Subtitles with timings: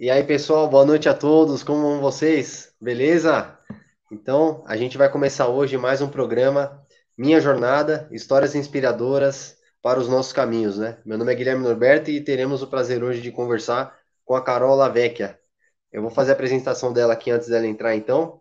[0.00, 1.62] E aí, pessoal, boa noite a todos.
[1.62, 2.74] Como vão vocês?
[2.80, 3.58] Beleza?
[4.10, 6.82] Então, a gente vai começar hoje mais um programa
[7.18, 10.96] Minha Jornada, histórias inspiradoras para os nossos caminhos, né?
[11.04, 13.94] Meu nome é Guilherme Norberto e teremos o prazer hoje de conversar
[14.24, 15.38] com a Carol Lavecchia.
[15.92, 18.40] Eu vou fazer a apresentação dela aqui antes dela entrar, então.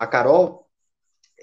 [0.00, 0.68] A Carol,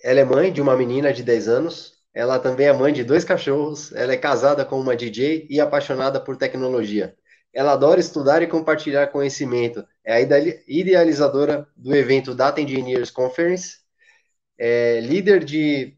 [0.03, 3.23] ela é mãe de uma menina de 10 anos, ela também é mãe de dois
[3.23, 7.17] cachorros, ela é casada com uma DJ e apaixonada por tecnologia.
[7.53, 9.85] Ela adora estudar e compartilhar conhecimento.
[10.03, 10.21] É a
[10.67, 13.79] idealizadora do evento Data Engineers Conference,
[14.57, 15.97] é líder de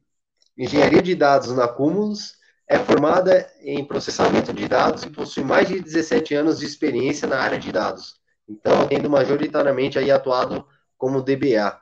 [0.57, 2.35] engenharia de dados na Cumulus,
[2.67, 7.39] é formada em processamento de dados e possui mais de 17 anos de experiência na
[7.39, 8.15] área de dados.
[8.47, 10.65] Então, tendo majoritariamente aí atuado
[10.97, 11.77] como DBA.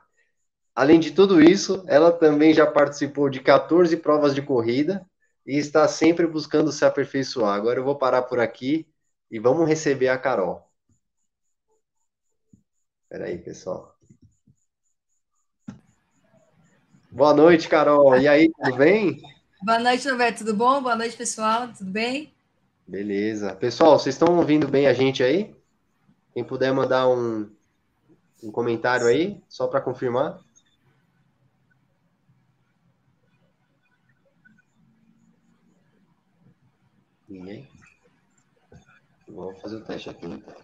[0.74, 5.04] Além de tudo isso, ela também já participou de 14 provas de corrida
[5.46, 7.54] e está sempre buscando se aperfeiçoar.
[7.54, 8.86] Agora eu vou parar por aqui
[9.30, 10.68] e vamos receber a Carol.
[13.04, 13.96] Espera aí, pessoal.
[17.10, 18.16] Boa noite, Carol.
[18.18, 19.20] E aí, tudo bem?
[19.62, 20.38] Boa noite, Roberto.
[20.38, 20.82] Tudo bom?
[20.82, 21.72] Boa noite, pessoal.
[21.72, 22.32] Tudo bem?
[22.86, 23.54] Beleza.
[23.54, 25.54] Pessoal, vocês estão ouvindo bem a gente aí?
[26.32, 27.50] Quem puder mandar um,
[28.42, 30.40] um comentário aí, só para confirmar.
[37.28, 37.69] Ninguém?
[39.34, 40.54] Vou fazer o teste aqui, então.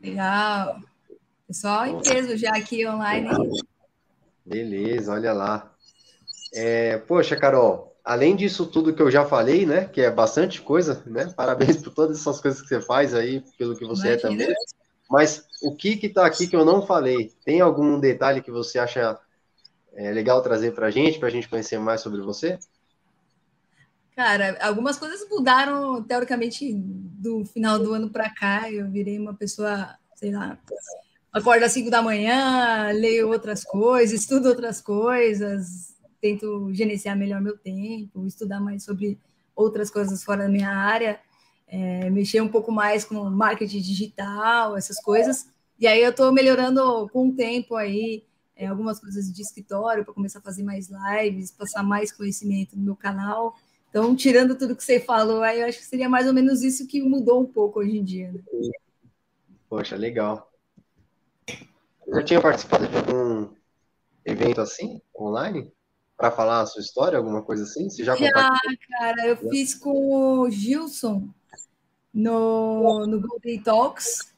[0.00, 0.80] Legal.
[1.46, 3.28] Pessoal em peso já aqui online.
[4.44, 5.72] Beleza, olha lá.
[6.54, 9.86] É, poxa, Carol, além disso tudo que eu já falei, né?
[9.86, 11.32] Que é bastante coisa, né?
[11.36, 14.14] Parabéns por todas essas coisas que você faz aí, pelo que você Imagina.
[14.14, 14.54] é também.
[15.10, 17.32] Mas o que que tá aqui que eu não falei?
[17.44, 19.18] Tem algum detalhe que você acha
[19.94, 22.58] é, legal trazer para a gente, para a gente conhecer mais sobre você?
[24.18, 28.68] Cara, algumas coisas mudaram teoricamente do final do ano para cá.
[28.68, 30.58] Eu virei uma pessoa, sei lá,
[31.32, 37.56] acordo às 5 da manhã, leio outras coisas, estudo outras coisas, tento gerenciar melhor meu
[37.56, 39.20] tempo, estudar mais sobre
[39.54, 41.20] outras coisas fora da minha área,
[41.68, 45.46] é, mexer um pouco mais com marketing digital, essas coisas.
[45.78, 48.24] E aí eu estou melhorando com o tempo aí
[48.56, 52.82] é, algumas coisas de escritório para começar a fazer mais lives, passar mais conhecimento no
[52.82, 53.54] meu canal.
[53.90, 56.86] Então, tirando tudo que você falou, aí eu acho que seria mais ou menos isso
[56.86, 58.32] que mudou um pouco hoje em dia.
[58.32, 58.40] Né?
[59.68, 60.50] Poxa, legal.
[62.08, 63.48] Já tinha participado de algum
[64.24, 65.72] evento assim, online?
[66.16, 67.88] Para falar a sua história, alguma coisa assim?
[67.88, 68.30] Você já, já
[68.98, 71.28] cara, eu fiz com o Gilson
[72.12, 74.32] no, no Golden Talks.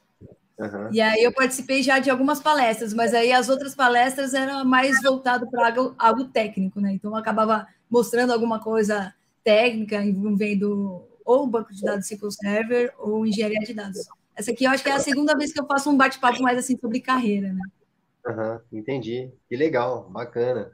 [0.59, 0.89] Uhum.
[0.91, 5.01] E aí eu participei já de algumas palestras, mas aí as outras palestras eram mais
[5.01, 6.93] voltado para algo, algo técnico, né?
[6.93, 9.13] Então eu acabava mostrando alguma coisa
[9.43, 13.99] técnica envolvendo ou banco de dados SQL Server ou engenharia de dados.
[14.35, 16.57] Essa aqui eu acho que é a segunda vez que eu faço um bate-papo mais
[16.57, 17.61] assim sobre carreira, né?
[18.25, 19.31] Uhum, entendi.
[19.47, 20.71] Que legal, bacana.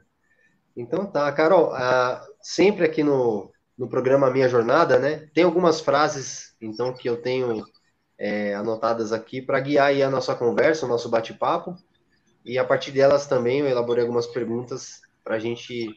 [0.76, 5.28] Então tá, Carol, uh, sempre aqui no, no programa Minha Jornada, né?
[5.34, 7.64] Tem algumas frases, então, que eu tenho
[8.18, 11.76] é, anotadas aqui para guiar a nossa conversa, o nosso bate-papo.
[12.44, 15.88] E a partir delas também eu elaborei algumas perguntas para a gente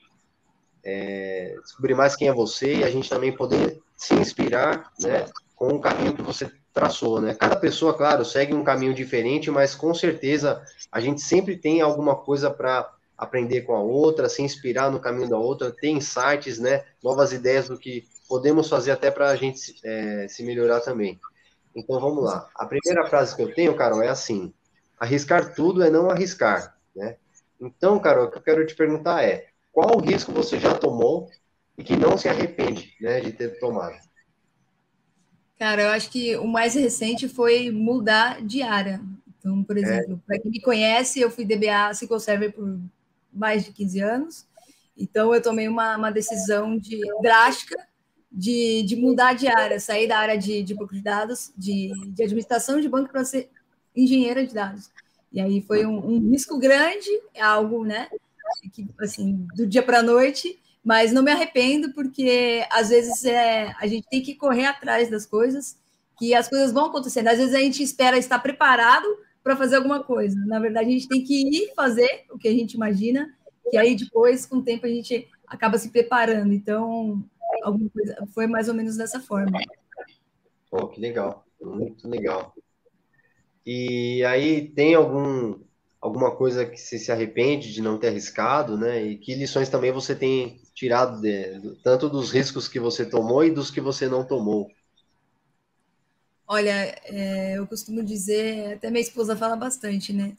[0.83, 5.25] é, descobrir mais quem é você e a gente também poder se inspirar né,
[5.55, 7.21] com o caminho que você traçou.
[7.21, 7.33] Né?
[7.33, 12.15] Cada pessoa, claro, segue um caminho diferente, mas com certeza a gente sempre tem alguma
[12.15, 16.83] coisa para aprender com a outra, se inspirar no caminho da outra, ter insights, né,
[17.03, 21.19] novas ideias do que podemos fazer até para a gente é, se melhorar também.
[21.75, 22.49] Então vamos lá.
[22.55, 24.51] A primeira frase que eu tenho, Carol, é assim:
[24.99, 27.17] arriscar tudo é não arriscar, né?
[27.59, 31.29] Então, Carol, o que eu quero te perguntar é: qual o risco você já tomou
[31.77, 33.95] e que não se arrepende né, de ter tomado?
[35.57, 39.01] Cara, eu acho que o mais recente foi mudar de área.
[39.37, 39.81] Então, por é.
[39.81, 40.27] exemplo, é.
[40.27, 42.79] para quem me conhece, eu fui DBA SQL Server por
[43.31, 44.47] mais de 15 anos.
[44.97, 47.77] Então, eu tomei uma, uma decisão de, drástica
[48.31, 52.23] de, de mudar de área, sair da área de, de banco de dados, de, de
[52.23, 53.49] administração de banco para ser
[53.95, 54.89] engenheira de dados.
[55.31, 57.09] E aí foi um, um risco grande,
[57.39, 58.09] algo, né?
[58.71, 63.73] Que, assim, do dia para a noite, mas não me arrependo, porque às vezes é,
[63.79, 65.77] a gente tem que correr atrás das coisas,
[66.17, 67.27] que as coisas vão acontecendo.
[67.27, 69.07] Às vezes a gente espera estar preparado
[69.43, 70.39] para fazer alguma coisa.
[70.45, 73.33] Na verdade, a gente tem que ir fazer o que a gente imagina,
[73.69, 76.53] que aí depois, com o tempo, a gente acaba se preparando.
[76.53, 77.23] Então,
[77.63, 79.59] alguma coisa foi mais ou menos dessa forma.
[80.69, 82.55] Oh, que legal, muito legal.
[83.65, 85.59] E aí tem algum
[86.01, 89.03] alguma coisa que você se arrepende de não ter arriscado, né?
[89.05, 93.51] E que lições também você tem tirado de, tanto dos riscos que você tomou e
[93.51, 94.67] dos que você não tomou?
[96.47, 100.35] Olha, é, eu costumo dizer, até minha esposa fala bastante, né?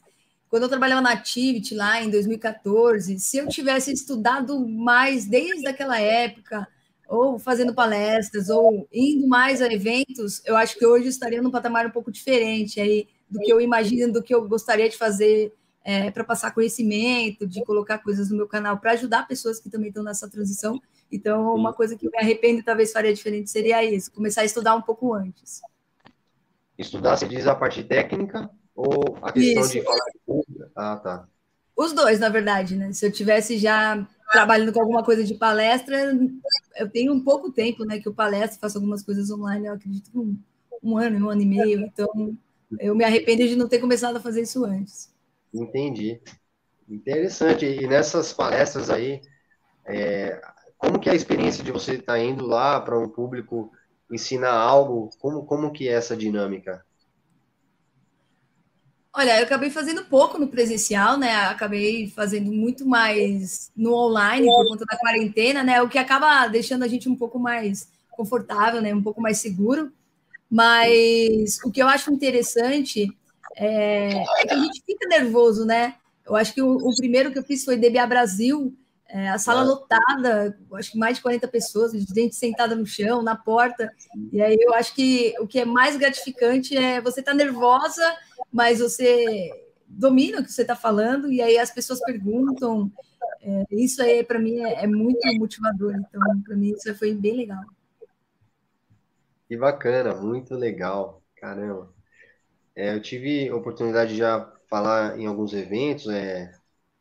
[0.49, 5.99] Quando eu trabalhava na Activity lá em 2014, se eu tivesse estudado mais desde aquela
[5.99, 6.67] época,
[7.07, 11.87] ou fazendo palestras, ou indo mais a eventos, eu acho que hoje estaria num patamar
[11.87, 15.51] um pouco diferente aí do que eu imagino, do que eu gostaria de fazer
[15.83, 19.89] é, para passar conhecimento, de colocar coisas no meu canal para ajudar pessoas que também
[19.89, 20.79] estão nessa transição.
[21.11, 24.45] Então, uma coisa que eu me arrependo e talvez faria diferente seria isso, começar a
[24.45, 25.61] estudar um pouco antes.
[26.77, 29.73] Estudar, se diz a parte técnica ou a questão isso.
[29.73, 29.99] de falar
[30.75, 31.27] Ah, tá.
[31.75, 32.93] Os dois, na verdade, né?
[32.93, 36.17] Se eu tivesse já trabalhando com alguma coisa de palestra,
[36.77, 37.99] eu tenho um pouco tempo, né?
[37.99, 40.37] Que eu palestro, faço algumas coisas online, eu acredito que um,
[40.81, 41.81] um ano, um ano e meio.
[41.81, 42.37] Então,
[42.79, 45.13] eu me arrependo de não ter começado a fazer isso antes.
[45.53, 46.21] Entendi.
[46.87, 47.65] Interessante.
[47.65, 49.21] E nessas palestras aí,
[49.85, 50.41] é,
[50.77, 53.71] como que é a experiência de você estar tá indo lá para um público
[54.11, 55.09] ensinar algo?
[55.19, 56.85] Como, como que é essa dinâmica?
[59.15, 61.35] Olha, eu acabei fazendo pouco no presencial, né?
[61.45, 65.81] Acabei fazendo muito mais no online por conta da quarentena, né?
[65.83, 68.93] O que acaba deixando a gente um pouco mais confortável, né?
[68.93, 69.93] Um pouco mais seguro.
[70.53, 73.07] Mas o que eu acho interessante
[73.57, 75.95] é, é que a gente fica nervoso, né?
[76.23, 78.71] Eu acho que o, o primeiro que eu fiz foi DBA Brasil,
[79.09, 83.35] é, a sala lotada, acho que mais de 40 pessoas, gente sentada no chão, na
[83.35, 83.91] porta.
[84.31, 88.15] E aí eu acho que o que é mais gratificante é você estar tá nervosa,
[88.51, 89.49] mas você
[89.87, 92.91] domina o que você está falando, e aí as pessoas perguntam.
[93.41, 95.95] É, isso aí, para mim, é, é, muito motivador.
[95.95, 97.63] Então, para mim, isso foi bem legal.
[99.47, 101.21] Que bacana, muito legal.
[101.35, 101.93] Caramba.
[102.75, 106.51] É, eu tive oportunidade de já falar em alguns eventos, é,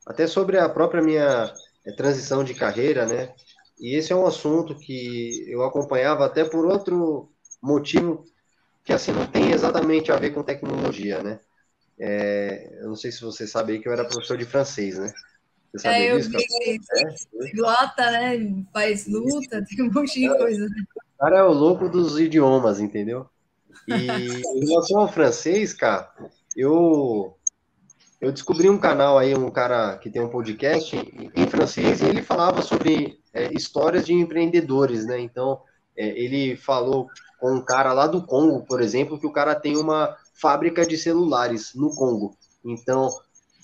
[0.06, 1.52] até sobre a própria minha
[1.86, 3.32] é, transição de carreira, né?
[3.80, 8.24] E esse é um assunto que eu acompanhava até por outro motivo
[8.84, 11.40] que assim não tem exatamente a ver com tecnologia, né?
[11.98, 15.12] É, eu não sei se você sabe que eu era professor de francês, né?
[15.72, 16.30] Você sabe é, eu disso?
[16.30, 17.52] Vi, é?
[18.12, 18.64] né?
[18.72, 20.66] Faz luta, tem um monte de coisa.
[21.22, 23.28] Cara é o louco dos idiomas, entendeu?
[23.86, 26.12] E em relação ao francês, cara,
[26.56, 27.38] eu
[28.20, 32.22] eu descobri um canal aí, um cara que tem um podcast em francês, e ele
[32.22, 35.20] falava sobre é, histórias de empreendedores, né?
[35.20, 35.60] Então,
[35.96, 37.06] é, ele falou
[37.38, 40.98] com um cara lá do Congo, por exemplo, que o cara tem uma fábrica de
[40.98, 42.36] celulares no Congo.
[42.64, 43.08] Então,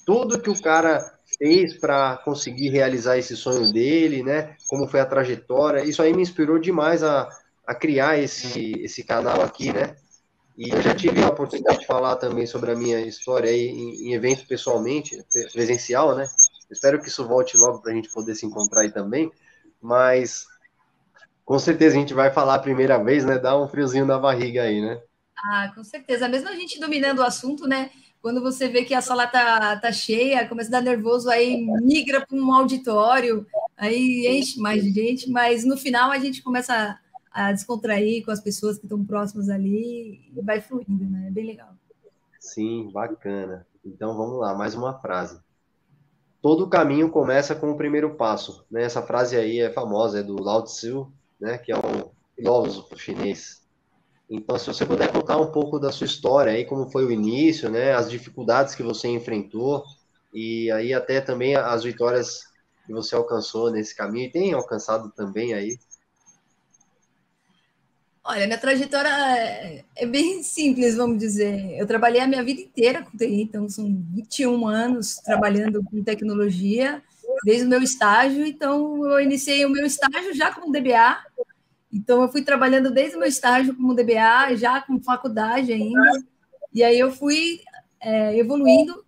[0.06, 4.54] tudo que o cara fez para conseguir realizar esse sonho dele, né?
[4.68, 7.28] Como foi a trajetória, isso aí me inspirou demais a,
[7.68, 9.94] a criar esse, esse canal aqui, né?
[10.56, 14.08] E eu já tive a oportunidade de falar também sobre a minha história aí em,
[14.08, 15.22] em evento pessoalmente,
[15.52, 16.26] presencial, né?
[16.70, 19.30] Espero que isso volte logo para a gente poder se encontrar aí também.
[19.82, 20.46] Mas
[21.44, 23.38] com certeza a gente vai falar a primeira vez, né?
[23.38, 24.98] Dá um friozinho na barriga aí, né?
[25.36, 26.26] Ah, com certeza.
[26.26, 27.90] Mesmo a gente dominando o assunto, né?
[28.22, 32.24] Quando você vê que a sala tá, tá cheia, começa a dar nervoso, aí migra
[32.26, 36.98] para um auditório, aí enche mais gente, mas no final a gente começa
[37.38, 41.28] a descontrair com as pessoas que estão próximas ali e vai fluindo, né?
[41.28, 41.72] É bem legal.
[42.40, 43.64] Sim, bacana.
[43.84, 45.38] Então vamos lá, mais uma frase.
[46.42, 48.64] Todo caminho começa com o primeiro passo.
[48.68, 48.82] Né?
[48.82, 51.56] Essa frase aí é famosa, é do Lao Tzu, né?
[51.58, 53.62] que é um filósofo chinês.
[54.28, 57.70] Então, se você puder contar um pouco da sua história aí, como foi o início,
[57.70, 57.94] né?
[57.94, 59.84] As dificuldades que você enfrentou
[60.34, 62.42] e aí até também as vitórias
[62.84, 65.78] que você alcançou nesse caminho e tem alcançado também aí.
[68.30, 71.78] Olha, minha trajetória é, é bem simples, vamos dizer.
[71.78, 77.02] Eu trabalhei a minha vida inteira com TI, então são 21 anos trabalhando com tecnologia,
[77.42, 78.44] desde o meu estágio.
[78.44, 81.16] Então, eu iniciei o meu estágio já como DBA.
[81.90, 86.22] Então, eu fui trabalhando desde o meu estágio como DBA, já com faculdade ainda.
[86.74, 87.62] E aí eu fui
[87.98, 89.06] é, evoluindo.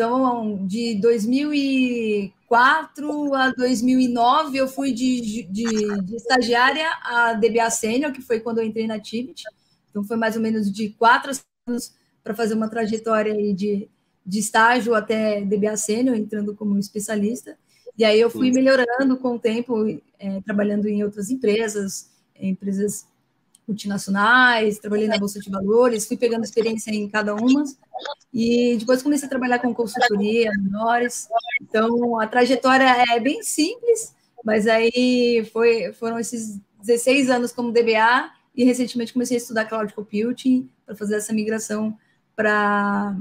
[0.00, 7.68] Então, de 2000 e 2004 a 2009, eu fui de, de, de estagiária a DBA
[7.68, 9.44] Sênior, que foi quando eu entrei na Activity.
[9.90, 11.32] Então, foi mais ou menos de quatro
[11.68, 13.90] anos para fazer uma trajetória de,
[14.24, 17.58] de estágio até DBA Sênior, entrando como especialista.
[17.98, 19.84] E aí eu fui melhorando com o tempo,
[20.18, 22.08] é, trabalhando em outras empresas,
[22.40, 23.06] empresas
[23.70, 27.64] multinacionais, trabalhei na Bolsa de Valores, fui pegando experiência em cada uma,
[28.32, 31.28] e depois comecei a trabalhar com consultoria, menores.
[31.62, 38.30] Então, a trajetória é bem simples, mas aí foi, foram esses 16 anos como DBA,
[38.54, 41.96] e recentemente comecei a estudar Cloud Computing para fazer essa migração
[42.34, 43.16] para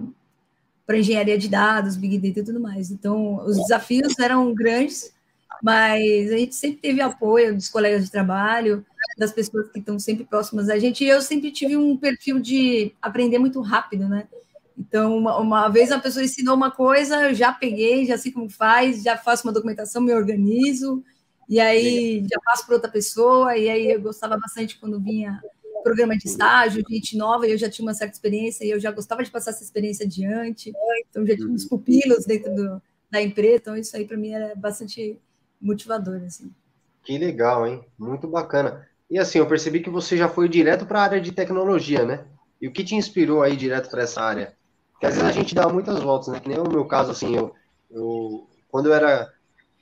[0.86, 2.89] para engenharia de dados, Big Data e tudo mais.
[2.89, 5.13] Então, os desafios eram grandes,
[5.62, 8.86] mas a gente sempre teve apoio dos colegas de trabalho,
[9.18, 12.94] das pessoas que estão sempre próximas da gente, e eu sempre tive um perfil de
[13.01, 14.28] aprender muito rápido, né?
[14.78, 18.50] Então, uma, uma vez a pessoa ensinou uma coisa, eu já peguei, já sei como
[18.50, 21.04] faz, já faço uma documentação, me organizo,
[21.50, 25.42] e aí já passo para outra pessoa, e aí eu gostava bastante quando vinha
[25.84, 28.92] programa de estágio, gente nova, e eu já tinha uma certa experiência, e eu já
[28.92, 30.72] gostava de passar essa experiência adiante,
[31.10, 31.70] então já tinha uns uhum.
[31.70, 35.20] pupilos dentro do, da empresa, então isso aí para mim era bastante
[35.62, 36.51] motivador, assim.
[37.04, 37.84] Que legal, hein?
[37.98, 38.88] Muito bacana.
[39.10, 42.25] E assim, eu percebi que você já foi direto para a área de tecnologia, né?
[42.62, 44.54] E o que te inspirou aí direto para essa área?
[44.92, 46.39] Porque às vezes a gente dá muitas voltas, né?
[46.39, 47.56] Que nem no meu caso, assim, eu,
[47.89, 49.32] eu quando eu era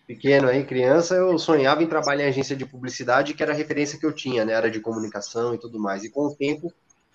[0.08, 4.00] pequeno aí, criança, eu sonhava em trabalhar em agência de publicidade, que era a referência
[4.00, 4.54] que eu tinha, né?
[4.54, 6.04] Área de comunicação e tudo mais.
[6.04, 6.72] E com o tempo,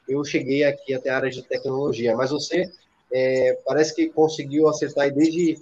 [0.06, 2.14] eu cheguei aqui até a área de tecnologia.
[2.14, 2.70] Mas você
[3.10, 5.58] é, parece que conseguiu acertar desde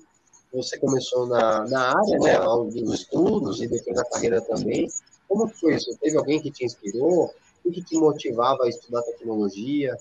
[0.52, 2.37] você começou na, na área, né?
[2.37, 4.88] Alguns estudos e depois a carreira também.
[5.28, 5.97] Como foi isso?
[6.00, 7.33] Teve alguém que te inspirou?
[7.64, 9.97] O que te motivava a estudar tecnologia?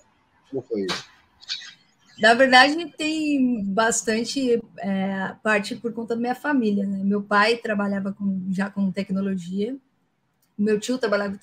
[0.50, 1.06] Como foi isso?
[2.20, 6.86] Na verdade, tem bastante é, parte por conta da minha família.
[6.86, 7.02] Né?
[7.04, 9.78] Meu pai trabalhava com, já com tecnologia,
[10.58, 11.40] meu tio trabalhava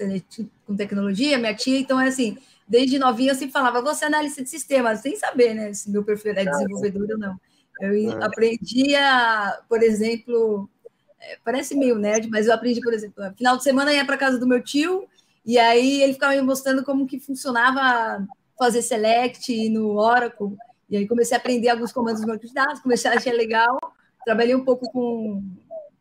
[0.67, 2.37] com tecnologia, minha tia, então é assim,
[2.69, 6.05] desde novinha eu sempre falava, você é analista de sistemas, sem saber né, se meu
[6.05, 7.41] perfil é desenvolvedor ou não.
[7.81, 8.25] Eu é.
[8.25, 10.69] aprendia, por exemplo,
[11.21, 14.39] é, parece meio nerd, mas eu aprendi, por exemplo, final de semana ia para casa
[14.39, 15.07] do meu tio,
[15.45, 18.27] e aí ele ficava me mostrando como que funcionava
[18.59, 20.57] fazer select no Oracle.
[20.89, 23.79] E aí comecei a aprender alguns comandos de banco de dados, comecei a achar legal,
[24.25, 25.43] trabalhei um pouco com,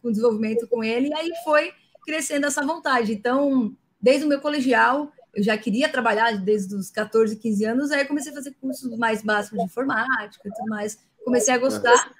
[0.01, 1.71] com desenvolvimento com ele, e aí foi
[2.05, 3.11] crescendo essa vontade.
[3.11, 8.05] Então, desde o meu colegial, eu já queria trabalhar desde os 14, 15 anos, aí
[8.05, 10.99] comecei a fazer cursos mais básicos de informática e tudo mais.
[11.25, 12.13] Comecei a gostar.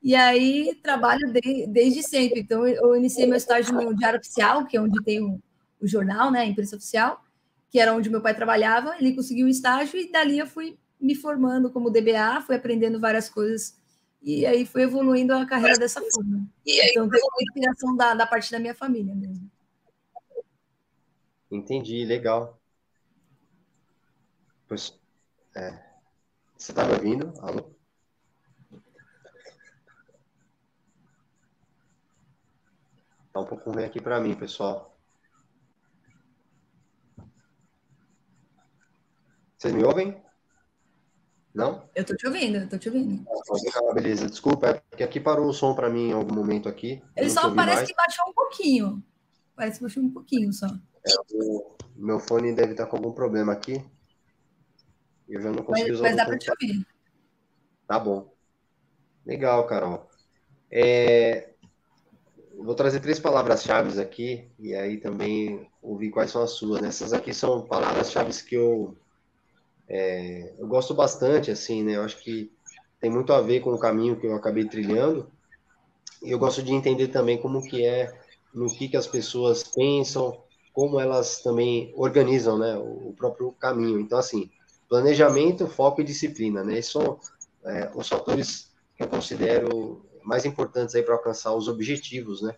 [0.00, 2.40] E aí trabalho de, desde sempre.
[2.40, 5.42] Então, eu iniciei meu estágio no Diário Oficial, que é onde tem o,
[5.80, 7.24] o jornal, né, a imprensa oficial,
[7.68, 8.94] que era onde meu pai trabalhava.
[9.00, 13.28] Ele conseguiu um estágio e dali eu fui me formando como DBA, fui aprendendo várias
[13.28, 13.76] coisas
[14.22, 16.48] e aí fui evoluindo a carreira dessa forma.
[16.64, 19.50] Então, tem uma inspiração da, da parte da minha família mesmo.
[21.50, 22.60] Entendi, legal.
[24.68, 24.96] Pois,
[25.54, 25.70] é,
[26.56, 27.32] você está me ouvindo?
[27.40, 27.75] Alô?
[33.36, 34.98] Tá um pouco ruim aqui para mim, pessoal.
[39.58, 40.16] Vocês me ouvem?
[41.52, 41.86] Não?
[41.94, 43.26] Eu tô te ouvindo, eu tô te ouvindo.
[43.28, 47.02] Ah, beleza, desculpa, é porque aqui parou o som para mim em algum momento aqui.
[47.14, 47.88] Ele só parece mais.
[47.88, 49.04] que baixou um pouquinho.
[49.54, 50.68] Parece que baixou um pouquinho só.
[50.68, 53.84] É, o meu fone deve estar com algum problema aqui.
[55.28, 56.04] Eu já não consigo usar.
[56.04, 56.86] Mas dá para te ouvir.
[57.86, 58.34] Tá bom.
[59.26, 60.08] Legal, Carol.
[60.70, 61.55] É...
[62.58, 66.82] Vou trazer três palavras-chave aqui e aí também ouvir quais são as suas.
[66.82, 68.96] Essas aqui são palavras-chave que eu
[69.88, 71.96] é, eu gosto bastante, assim, né?
[71.96, 72.50] Eu acho que
[73.00, 75.30] tem muito a ver com o caminho que eu acabei trilhando.
[76.22, 78.12] E eu gosto de entender também como que é,
[78.54, 82.76] no que, que as pessoas pensam, como elas também organizam, né?
[82.76, 84.00] O, próprio caminho.
[84.00, 84.50] Então, assim,
[84.88, 86.78] planejamento, foco e disciplina, né?
[86.78, 87.18] Esses são
[87.64, 92.54] é, os fatores que eu considero mais importantes aí para alcançar os objetivos, né?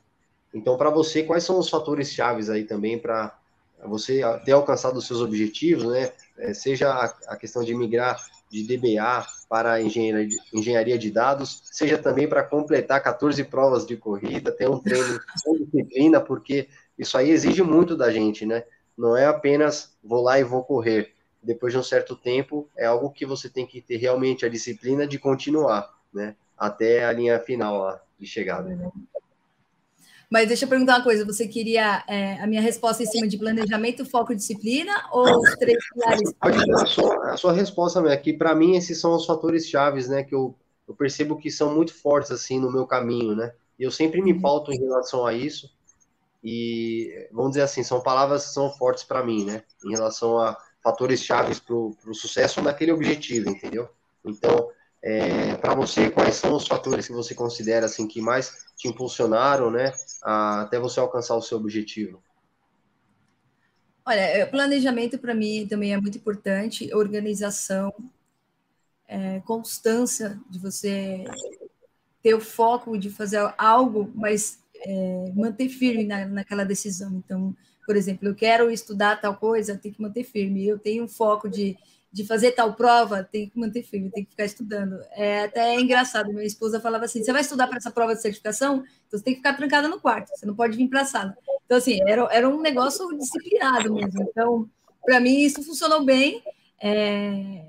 [0.54, 3.38] Então, para você, quais são os fatores chaves aí também para
[3.84, 6.10] você ter alcançado os seus objetivos, né?
[6.38, 8.18] É, seja a, a, questão de migrar
[8.50, 13.96] de DBA para engenharia de, engenharia de dados, seja também para completar 14 provas de
[13.96, 18.64] corrida, ter um treino com disciplina, porque isso aí exige muito da gente, né?
[18.96, 21.12] Não é apenas vou lá e vou correr.
[21.42, 25.06] Depois de um certo tempo, é algo que você tem que ter realmente a disciplina
[25.06, 26.34] de continuar, né?
[26.58, 28.76] Até a linha final lá de chegada.
[30.30, 33.38] Mas deixa eu perguntar uma coisa: você queria é, a minha resposta em cima de
[33.38, 36.34] planejamento, foco e disciplina ou os três pilares?
[36.40, 40.22] A sua, a sua resposta é que, para mim, esses são os fatores chaves, né?
[40.22, 40.54] Que eu,
[40.86, 43.52] eu percebo que são muito fortes, assim, no meu caminho, né?
[43.78, 45.70] E eu sempre me pauto em relação a isso.
[46.42, 49.62] E, vamos dizer assim, são palavras que são fortes para mim, né?
[49.84, 53.88] Em relação a fatores chaves para o sucesso naquele objetivo, entendeu?
[54.24, 54.70] Então,
[55.02, 59.70] é, para você, quais são os fatores que você considera assim que mais te impulsionaram,
[59.70, 62.22] né, a, até você alcançar o seu objetivo?
[64.04, 67.92] Olha, é, planejamento para mim também é muito importante, organização,
[69.06, 71.24] é, constância de você
[72.22, 77.12] ter o foco de fazer algo, mas é, manter firme na, naquela decisão.
[77.14, 77.54] Então,
[77.86, 80.66] por exemplo, eu quero estudar tal coisa, tenho que manter firme.
[80.66, 81.76] Eu tenho um foco de
[82.10, 84.98] de fazer tal prova, tem que manter firme, tem que ficar estudando.
[85.12, 88.22] É até é engraçado, minha esposa falava assim: você vai estudar para essa prova de
[88.22, 88.84] certificação?
[89.06, 91.36] Então você tem que ficar trancada no quarto, você não pode vir para a sala.
[91.68, 94.22] Então, assim, era, era um negócio disciplinado mesmo.
[94.22, 94.68] Então,
[95.04, 96.42] para mim, isso funcionou bem,
[96.82, 97.62] é,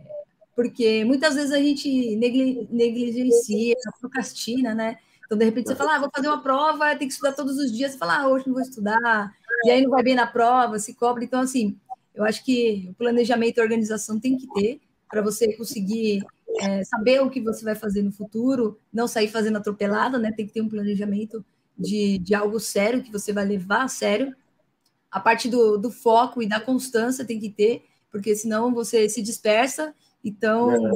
[0.56, 4.98] porque muitas vezes a gente negligencia, procrastina, né?
[5.26, 7.72] Então, de repente, você fala, ah, vou fazer uma prova, tem que estudar todos os
[7.72, 7.92] dias.
[7.92, 9.32] Você fala, ah, hoje não vou estudar,
[9.66, 11.24] e aí não vai bem na prova, se cobra.
[11.24, 11.78] Então, assim,
[12.20, 16.22] eu acho que o planejamento e organização tem que ter para você conseguir
[16.60, 20.30] é, saber o que você vai fazer no futuro, não sair fazendo atropelada, né?
[20.34, 21.44] Tem que ter um planejamento
[21.78, 24.36] de, de algo sério que você vai levar a sério.
[25.10, 29.22] A parte do, do foco e da constância tem que ter, porque senão você se
[29.22, 30.92] dispersa, então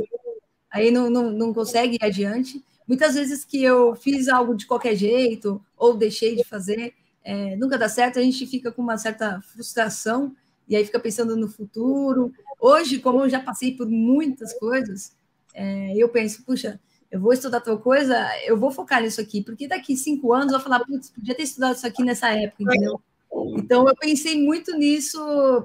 [0.70, 2.62] aí não, não, não consegue ir adiante.
[2.86, 7.78] Muitas vezes que eu fiz algo de qualquer jeito ou deixei de fazer, é, nunca
[7.78, 10.36] dá certo, a gente fica com uma certa frustração
[10.68, 12.32] e aí fica pensando no futuro.
[12.60, 15.16] Hoje, como eu já passei por muitas coisas,
[15.54, 16.80] é, eu penso, puxa,
[17.12, 20.60] eu vou estudar tal coisa, eu vou focar nisso aqui, porque daqui cinco anos eu
[20.60, 23.00] vou falar, putz, podia ter estudado isso aqui nessa época, entendeu?
[23.56, 25.20] Então, eu pensei muito nisso,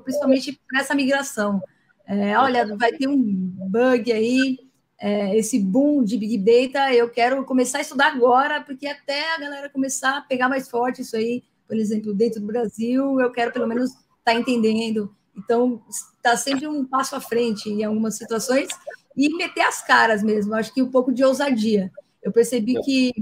[0.05, 1.63] principalmente para essa migração.
[2.07, 4.59] É, olha, vai ter um bug aí,
[5.01, 9.39] é, esse boom de Big Data, eu quero começar a estudar agora, porque até a
[9.39, 13.53] galera começar a pegar mais forte isso aí, por exemplo, dentro do Brasil, eu quero
[13.53, 13.91] pelo menos
[14.29, 15.15] está entendendo.
[15.37, 15.83] Então,
[16.17, 18.69] está sempre um passo à frente em algumas situações
[19.17, 20.55] e meter as caras mesmo.
[20.55, 21.91] Acho que um pouco de ousadia.
[22.23, 23.13] Eu percebi que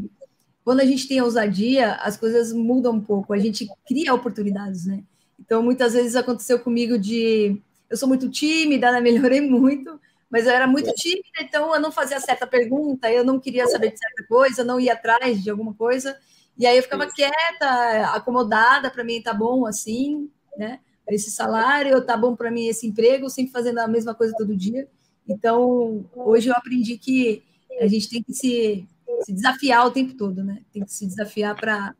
[0.64, 3.32] quando a gente tem ousadia, as coisas mudam um pouco.
[3.32, 5.04] A gente cria oportunidades, né?
[5.38, 9.00] Então, muitas vezes aconteceu comigo de eu sou muito tímida, né?
[9.00, 13.38] melhorei muito, mas eu era muito tímida, então eu não fazia certa pergunta, eu não
[13.38, 16.18] queria saber de certa coisa, eu não ia atrás de alguma coisa,
[16.58, 20.80] e aí eu ficava quieta, acomodada, para mim tá bom assim, né?
[21.14, 24.88] Esse salário, tá bom para mim esse emprego, sempre fazendo a mesma coisa todo dia.
[25.28, 27.42] Então, hoje eu aprendi que
[27.80, 28.86] a gente tem que se,
[29.24, 30.62] se desafiar o tempo todo, né?
[30.72, 31.94] Tem que se desafiar para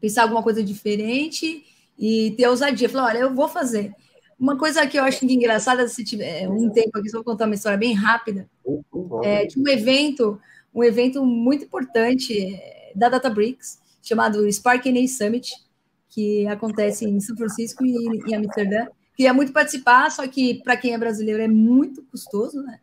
[0.00, 1.64] pensar alguma coisa diferente
[1.98, 2.88] e ter ousadia.
[2.88, 3.94] Falar, olha, eu vou fazer.
[4.38, 7.54] Uma coisa que eu acho engraçada, se tiver um tempo aqui, só vou contar uma
[7.54, 8.48] história bem rápida,
[9.22, 10.40] é, de um evento,
[10.74, 15.52] um evento muito importante é, da Databricks, chamado Spark NA Summit,
[16.12, 17.96] que acontece em São Francisco e
[18.28, 18.86] em Amsterdã.
[19.16, 22.78] Queria muito participar, só que para quem é brasileiro é muito custoso, né?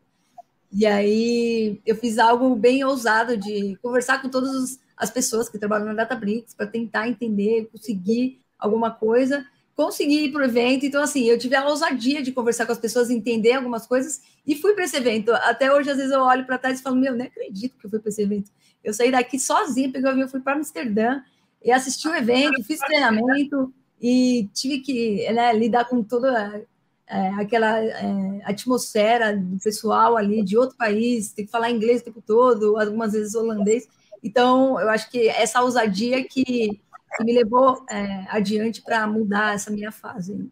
[0.72, 5.88] E aí eu fiz algo bem ousado de conversar com todas as pessoas que trabalham
[5.88, 10.86] na Databricks para tentar entender, conseguir alguma coisa, conseguir ir para o evento.
[10.86, 14.56] Então, assim, eu tive a ousadia de conversar com as pessoas, entender algumas coisas e
[14.56, 15.32] fui para esse evento.
[15.34, 17.90] Até hoje, às vezes, eu olho para trás e falo: Meu, nem acredito que eu
[17.90, 18.52] fui para esse evento.
[18.84, 21.22] Eu saí daqui sozinha, peguei o avião, fui para Amsterdã
[21.64, 26.66] e assisti o evento, fiz treinamento e tive que né, lidar com toda
[27.08, 32.06] é, aquela é, atmosfera do pessoal ali de outro país, tem que falar inglês o
[32.06, 33.88] tempo todo, algumas vezes holandês.
[34.24, 36.80] Então, eu acho que essa ousadia que,
[37.16, 40.50] que me levou é, adiante para mudar essa minha fase.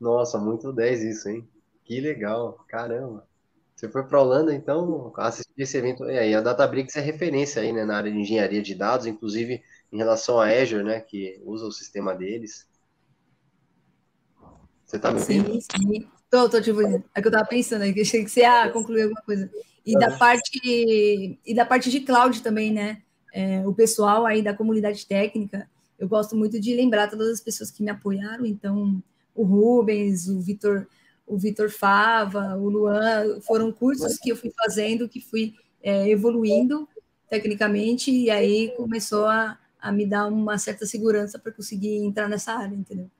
[0.00, 1.48] Nossa, muito 10 isso, hein?
[1.84, 3.26] Que legal, caramba.
[3.74, 6.04] Você foi para a Holanda, então, assistir esse evento.
[6.10, 9.62] E aí, a Databricks é referência aí, né, na área de engenharia de dados, inclusive
[9.92, 12.66] em relação a Azure, né, que usa o sistema deles.
[14.84, 15.52] Você tá me ouvindo?
[15.52, 16.08] Sim, sim.
[16.30, 17.02] Tô, tô te ouvindo.
[17.14, 19.50] É que eu tava pensando aí, que achei que você ia concluir alguma coisa.
[19.84, 20.60] E da parte
[21.44, 23.02] e da parte de cloud também, né?
[23.32, 27.70] É, o pessoal aí da comunidade técnica, eu gosto muito de lembrar todas as pessoas
[27.70, 29.02] que me apoiaram, então
[29.34, 30.86] o Rubens, o Vitor,
[31.26, 36.88] o Vitor Fava, o Luan, foram cursos que eu fui fazendo, que fui é, evoluindo
[37.28, 42.52] tecnicamente, e aí começou a, a me dar uma certa segurança para conseguir entrar nessa
[42.52, 43.10] área, entendeu?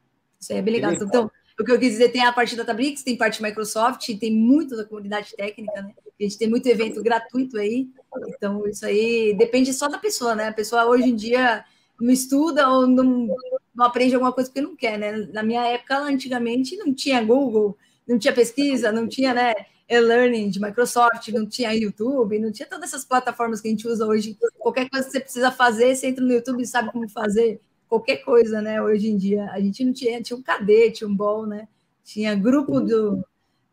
[0.41, 0.93] Isso aí é bem legal.
[0.93, 4.33] Então, o que eu quis dizer, tem a parte da Databricks, tem parte Microsoft, tem
[4.33, 5.93] muito da comunidade técnica, né?
[6.19, 7.89] A gente tem muito evento gratuito aí,
[8.29, 10.49] então isso aí depende só da pessoa, né?
[10.49, 11.65] A pessoa hoje em dia
[12.01, 13.29] não estuda ou não,
[13.75, 15.13] não aprende alguma coisa porque não quer, né?
[15.33, 19.53] Na minha época, antigamente, não tinha Google, não tinha pesquisa, não tinha, né?
[19.89, 24.07] E-learning de Microsoft, não tinha YouTube, não tinha todas essas plataformas que a gente usa
[24.07, 24.37] hoje.
[24.59, 28.19] Qualquer coisa que você precisa fazer, você entra no YouTube e sabe como fazer qualquer
[28.19, 28.83] coisa, né?
[28.83, 29.51] Hoje em dia.
[29.51, 31.67] A gente não tinha, tinha um cadê, tinha um bol, né?
[32.05, 33.25] Tinha grupo do,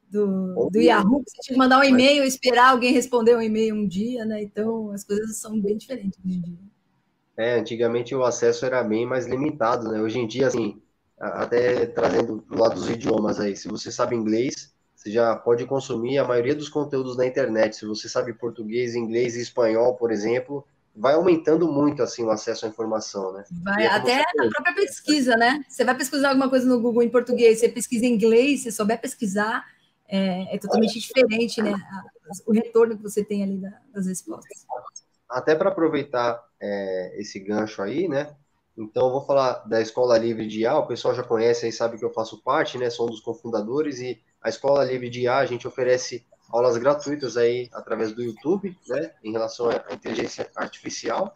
[0.10, 3.88] do, do Yahoo, você tinha que mandar um e-mail, esperar alguém responder um e-mail um
[3.88, 4.42] dia, né?
[4.42, 6.58] Então as coisas são bem diferentes hoje em dia.
[7.38, 10.02] É, antigamente o acesso era bem mais limitado, né?
[10.02, 10.82] Hoje em dia, assim,
[11.20, 14.74] até trazendo do lado dos idiomas aí, se você sabe inglês,
[15.06, 17.76] você já pode consumir a maioria dos conteúdos na internet.
[17.76, 20.66] Se você sabe português, inglês e espanhol, por exemplo,
[20.96, 23.44] vai aumentando muito assim o acesso à informação, né?
[23.64, 25.64] Vai, até na própria pesquisa, né?
[25.70, 29.00] Você vai pesquisar alguma coisa no Google em português, você pesquisa em inglês, se souber
[29.00, 29.64] pesquisar,
[30.08, 31.76] é, é totalmente diferente, né?
[32.48, 33.62] O retorno que você tem ali
[33.94, 34.66] das respostas.
[35.30, 38.36] Até para aproveitar é, esse gancho aí, né?
[38.76, 41.98] Então, eu vou falar da Escola Livre de IA, o pessoal já conhece aí, sabe
[41.98, 42.90] que eu faço parte, né?
[42.90, 47.36] Sou um dos cofundadores e a Escola Livre de IA, a gente oferece aulas gratuitas
[47.36, 49.12] aí através do YouTube, né?
[49.24, 51.36] Em relação à inteligência artificial.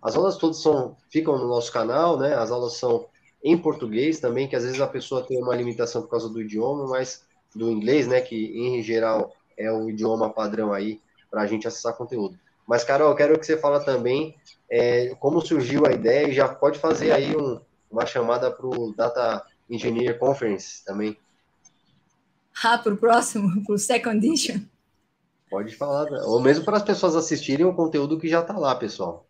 [0.00, 2.32] As aulas todas são, ficam no nosso canal, né?
[2.32, 3.08] As aulas são
[3.42, 6.86] em português também, que às vezes a pessoa tem uma limitação por causa do idioma,
[6.86, 8.20] mas do inglês, né?
[8.20, 12.38] Que em geral é o idioma padrão aí para a gente acessar conteúdo.
[12.68, 14.36] Mas, Carol, eu quero que você fala também
[14.70, 18.94] é, como surgiu a ideia e já pode fazer aí um, uma chamada para o
[18.94, 21.18] Data Engineer Conference também.
[22.62, 24.60] Ah, para o próximo, para o Second Edition?
[25.50, 26.20] Pode falar, né?
[26.22, 29.26] ou mesmo para as pessoas assistirem o conteúdo que já está lá, pessoal.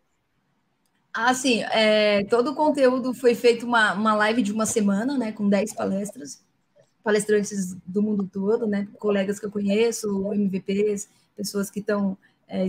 [1.13, 5.31] Ah, sim, é, todo o conteúdo foi feito uma, uma live de uma semana, né,
[5.31, 6.43] com 10 palestras,
[7.03, 12.65] palestrantes do mundo todo, né, colegas que eu conheço, MVPs, pessoas que estão é,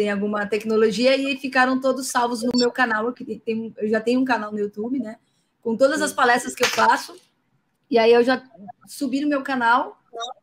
[0.00, 3.12] em alguma tecnologia e ficaram todos salvos no meu canal.
[3.12, 5.16] Que tem, eu já tenho um canal no YouTube, né?
[5.62, 7.14] Com todas as palestras que eu faço.
[7.90, 8.42] E aí eu já
[8.86, 9.96] subi no meu canal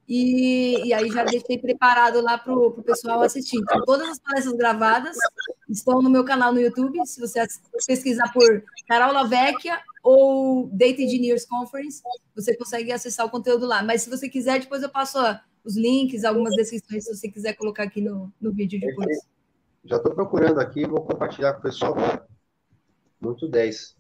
[0.08, 3.58] e, e aí já deixei preparado lá para o pessoal assistir.
[3.58, 5.18] Então, todas as palestras gravadas
[5.70, 7.06] estão no meu canal no YouTube.
[7.06, 7.46] Se você
[7.88, 12.02] pesquisar por Carol Lavecchia ou Data Engineers Conference,
[12.36, 13.82] você consegue acessar o conteúdo lá.
[13.82, 15.18] Mas se você quiser, depois eu passo
[15.64, 19.20] os links, algumas descrições, se você quiser colocar aqui no, no vídeo depois.
[19.86, 21.96] Já estou procurando aqui, vou compartilhar com o pessoal.
[23.20, 23.96] Muito 10.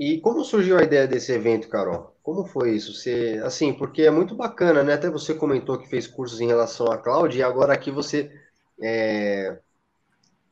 [0.00, 2.16] E como surgiu a ideia desse evento, Carol?
[2.22, 2.94] Como foi isso?
[2.94, 4.94] Você, assim, porque é muito bacana, né?
[4.94, 8.32] Até você comentou que fez cursos em relação à cloud e agora aqui você
[8.82, 9.58] é,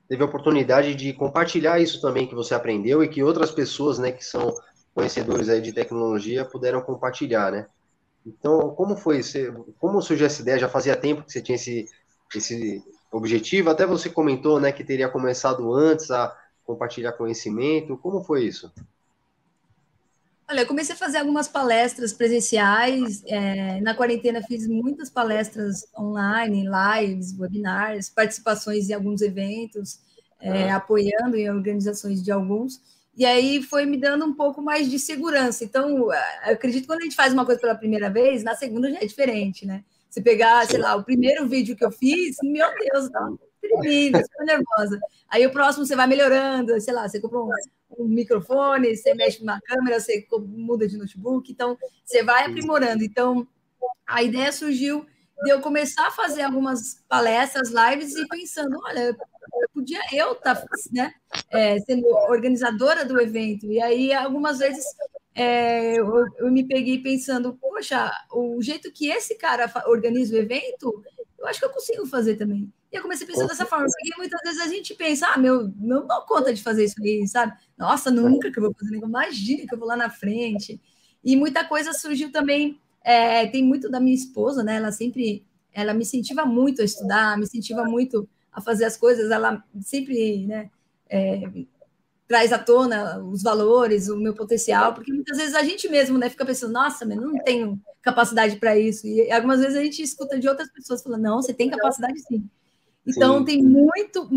[0.06, 4.12] teve a oportunidade de compartilhar isso também que você aprendeu e que outras pessoas, né,
[4.12, 4.54] que são
[4.94, 7.66] conhecedores aí de tecnologia puderam compartilhar, né?
[8.26, 9.22] Então, como foi?
[9.22, 10.58] Você, como surgiu essa ideia?
[10.58, 11.86] Já fazia tempo que você tinha esse,
[12.36, 13.70] esse objetivo?
[13.70, 17.96] Até você comentou né, que teria começado antes a compartilhar conhecimento.
[17.96, 18.70] Como foi isso?
[20.50, 23.22] Olha, eu comecei a fazer algumas palestras presenciais.
[23.26, 30.00] É, na quarentena fiz muitas palestras online, lives, webinars, participações em alguns eventos,
[30.40, 30.76] é, ah.
[30.76, 32.80] apoiando em organizações de alguns.
[33.14, 35.64] E aí foi me dando um pouco mais de segurança.
[35.64, 36.12] Então, eu
[36.44, 39.04] acredito que quando a gente faz uma coisa pela primeira vez, na segunda já é
[39.04, 39.84] diferente, né?
[40.08, 43.28] Se pegar, sei lá, o primeiro vídeo que eu fiz, meu Deus, tá
[43.60, 44.98] tremendo, super nervosa.
[45.28, 47.50] Aí o próximo você vai melhorando, sei lá, você compra um,
[47.98, 53.02] um microfone, você mexe na câmera, você muda de notebook, então você vai aprimorando.
[53.02, 53.46] Então,
[54.06, 55.04] a ideia surgiu
[55.44, 59.16] de eu começar a fazer algumas palestras, lives e pensando, olha,
[59.72, 61.12] podia eu estar tá, né,
[61.50, 63.66] é, sendo organizadora do evento.
[63.66, 64.84] E aí, algumas vezes,
[65.34, 71.02] é, eu, eu, me peguei pensando, poxa, o jeito que esse cara organiza o evento,
[71.38, 72.72] eu acho que eu consigo fazer também.
[72.90, 75.72] E eu comecei a pensar dessa forma, porque muitas vezes a gente pensa, ah, meu,
[75.76, 77.52] não dou conta de fazer isso aí, sabe?
[77.76, 80.80] Nossa, nunca que eu vou fazer imagina que eu vou lá na frente.
[81.22, 84.76] E muita coisa surgiu também, é, tem muito da minha esposa, né?
[84.76, 89.30] Ela sempre, ela me incentiva muito a estudar, me incentiva muito a fazer as coisas,
[89.30, 90.70] ela sempre né,
[91.08, 91.42] é,
[92.26, 96.28] traz à tona os valores, o meu potencial, porque muitas vezes a gente mesmo né,
[96.28, 99.06] fica pensando, nossa, mas não tenho capacidade para isso.
[99.06, 102.48] E algumas vezes a gente escuta de outras pessoas falando, não, você tem capacidade sim.
[103.08, 103.44] Então, sim.
[103.44, 104.28] tem muito,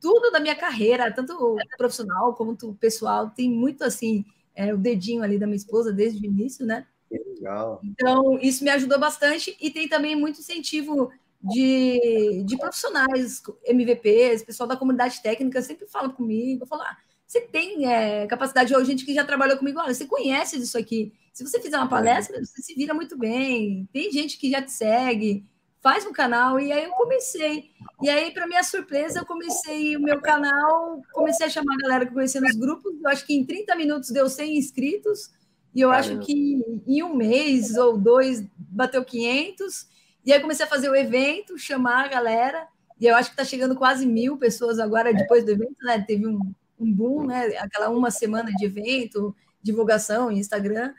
[0.00, 5.38] tudo da minha carreira, tanto profissional como pessoal, tem muito assim, é, o dedinho ali
[5.38, 6.86] da minha esposa desde o início, né?
[7.10, 7.80] Legal.
[7.82, 11.10] Então, isso me ajudou bastante e tem também muito incentivo
[11.42, 17.86] de, de profissionais, MVPs, pessoal da comunidade técnica sempre fala comigo, fala, ah, você tem
[17.86, 21.60] é, capacidade, ou gente que já trabalhou comigo, olha, você conhece disso aqui, se você
[21.60, 25.44] fizer uma palestra, você se vira muito bem, tem gente que já te segue,
[25.82, 27.70] faz um canal, e aí eu comecei,
[28.02, 32.06] e aí, para minha surpresa, eu comecei o meu canal, comecei a chamar a galera
[32.06, 35.30] que conhecia nos grupos, eu acho que em 30 minutos deu 100 inscritos,
[35.74, 39.88] e eu acho que em um mês ou dois bateu 500,
[40.24, 42.68] e aí comecei a fazer o evento, chamar a galera,
[43.00, 46.04] e eu acho que está chegando quase mil pessoas agora depois do evento, né?
[46.06, 46.38] Teve um,
[46.78, 47.46] um boom, né?
[47.56, 50.92] Aquela uma semana de evento, divulgação em Instagram.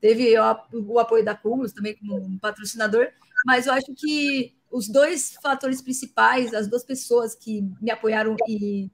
[0.00, 3.08] Teve o, o apoio da Cumulus também como um patrocinador,
[3.44, 8.90] mas eu acho que os dois fatores principais, as duas pessoas que me apoiaram e,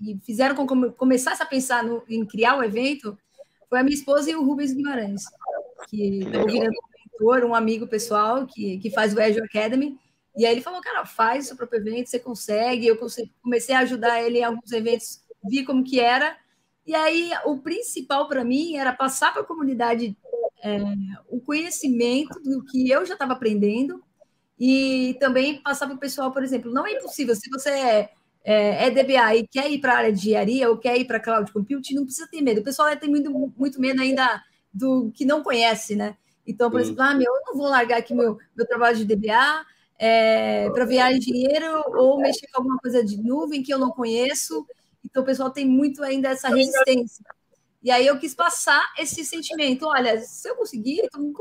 [0.00, 3.18] e fizeram com que eu começasse a pensar no, em criar o um evento
[3.68, 5.24] foi a minha esposa e o Rubens Guimarães,
[5.88, 6.76] que estão virando
[7.20, 9.98] mentor, um amigo pessoal que, que faz o Azure Academy.
[10.36, 12.86] E aí ele falou, cara, faz o seu próprio evento, você consegue.
[12.86, 12.98] Eu
[13.42, 16.36] comecei a ajudar ele em alguns eventos, vi como que era.
[16.86, 20.16] E aí o principal para mim era passar para a comunidade
[20.66, 20.80] é,
[21.28, 24.02] o conhecimento do que eu já estava aprendendo
[24.58, 28.10] e também passar para o pessoal, por exemplo, não é impossível, se você é,
[28.42, 31.20] é, é DBA e quer ir para a área de engenharia ou quer ir para
[31.20, 32.60] cloud computing, não precisa ter medo.
[32.60, 36.16] O pessoal tem muito, muito medo ainda do que não conhece, né?
[36.44, 36.86] Então, por Sim.
[36.86, 39.64] exemplo, ah, meu, eu não vou largar aqui meu, meu trabalho de DBA
[39.98, 44.66] é, para virar engenheiro ou mexer com alguma coisa de nuvem que eu não conheço.
[45.04, 47.24] Então, o pessoal tem muito ainda essa resistência.
[47.86, 49.86] E aí eu quis passar esse sentimento.
[49.86, 51.38] Olha, se eu conseguir, todo mundo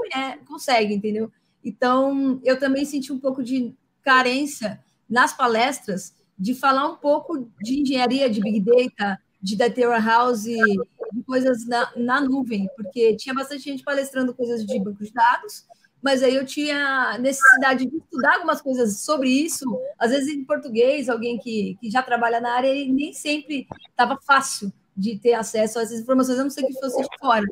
[0.48, 1.32] consegue, entendeu?
[1.64, 4.80] Então, eu também senti um pouco de carência
[5.10, 11.24] nas palestras de falar um pouco de engenharia, de Big Data, de Data Warehouse, de
[11.26, 15.66] coisas na, na nuvem, porque tinha bastante gente palestrando coisas de banco de dados,
[16.00, 19.66] mas aí eu tinha necessidade de estudar algumas coisas sobre isso,
[19.98, 24.16] às vezes em português, alguém que, que já trabalha na área, e nem sempre estava
[24.22, 27.46] fácil de ter acesso a essas informações, a não ser que fosse de fora.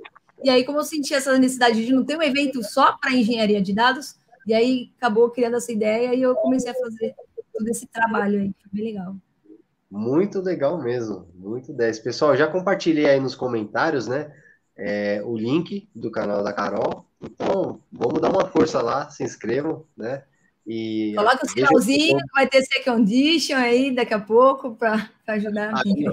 [0.43, 3.61] E aí, como eu senti essa necessidade de não ter um evento só para engenharia
[3.61, 7.15] de dados, e aí acabou criando essa ideia e eu comecei a fazer
[7.53, 9.15] todo esse trabalho aí, foi bem legal.
[9.89, 11.99] Muito legal mesmo, muito 10.
[11.99, 14.33] Pessoal, já compartilhei aí nos comentários, né,
[14.75, 17.05] é, o link do canal da Carol.
[17.21, 20.23] Então, vamos dar uma força lá, se inscrevam, né?
[20.65, 25.73] E Coloca o sinalzinho, vai ter second edition aí daqui a pouco para ajudar.
[25.75, 26.05] Aí,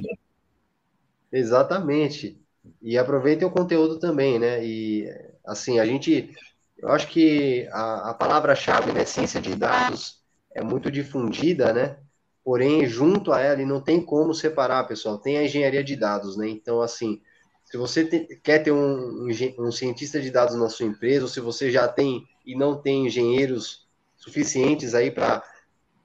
[1.33, 2.41] exatamente.
[2.83, 4.65] E aproveitem o conteúdo também, né?
[4.65, 5.09] E
[5.45, 6.35] assim, a gente,
[6.79, 10.21] eu acho que a, a palavra-chave, né, ciência de dados,
[10.55, 11.97] é muito difundida, né?
[12.45, 16.37] Porém, junto a ela, e não tem como separar, pessoal, tem a engenharia de dados,
[16.37, 16.49] né?
[16.49, 17.21] Então, assim,
[17.65, 21.41] se você te, quer ter um, um, cientista de dados na sua empresa, ou se
[21.41, 25.43] você já tem e não tem engenheiros suficientes aí para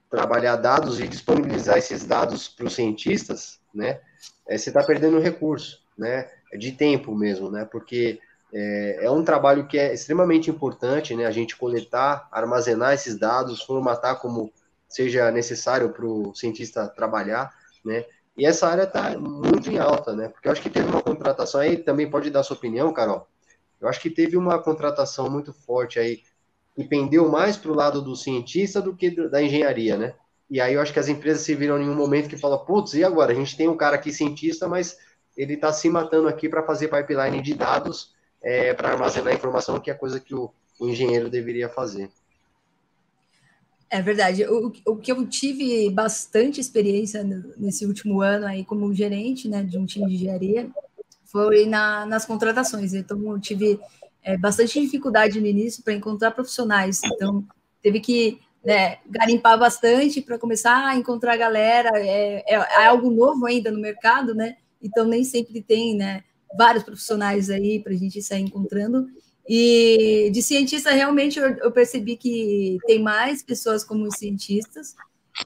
[0.10, 4.00] trabalhar dados e disponibilizar esses dados para os cientistas, né?
[4.48, 6.30] É, você está perdendo recurso, né?
[6.52, 7.66] É de tempo mesmo, né?
[7.66, 8.20] Porque
[8.54, 11.26] é, é, um trabalho que é extremamente importante, né?
[11.26, 14.52] A gente coletar, armazenar esses dados, formatar como
[14.88, 18.06] seja necessário para o cientista trabalhar, né?
[18.38, 20.28] E essa área está muito em alta, né?
[20.28, 23.28] Porque eu acho que teve uma contratação aí, também pode dar sua opinião, Carol.
[23.80, 26.22] Eu acho que teve uma contratação muito forte aí,
[26.76, 30.14] que pendeu mais para o lado do cientista do que da engenharia, né?
[30.50, 32.94] E aí eu acho que as empresas se viram em um momento que fala, putz,
[32.94, 33.32] e agora?
[33.32, 34.98] A gente tem um cara aqui cientista, mas
[35.36, 39.90] ele está se matando aqui para fazer pipeline de dados é, para armazenar informação, que
[39.90, 42.10] é coisa que o, o, engenheiro deveria fazer.
[43.90, 44.46] É verdade.
[44.46, 47.24] O, o que eu tive bastante experiência
[47.58, 50.70] nesse último ano aí como gerente né, de um time de engenharia
[51.26, 52.94] foi na, nas contratações.
[52.94, 53.80] Então, eu tive
[54.24, 57.02] é, bastante dificuldade no início para encontrar profissionais.
[57.04, 57.44] Então,
[57.82, 61.92] teve que né, garimpar bastante para começar a encontrar galera.
[61.94, 64.58] É, é, é, algo novo ainda no mercado, né?
[64.82, 66.24] Então nem sempre tem, né?
[66.58, 69.08] Vários profissionais aí para a gente sair encontrando.
[69.48, 74.96] E de cientista, realmente, eu, eu, percebi que tem mais pessoas como cientistas,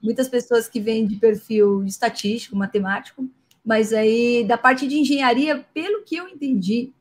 [0.02, 3.30] muitas pessoas que vêm de perfil estatístico, matemático,
[3.66, 6.94] mas aí da parte de engenharia, pelo que eu entendi,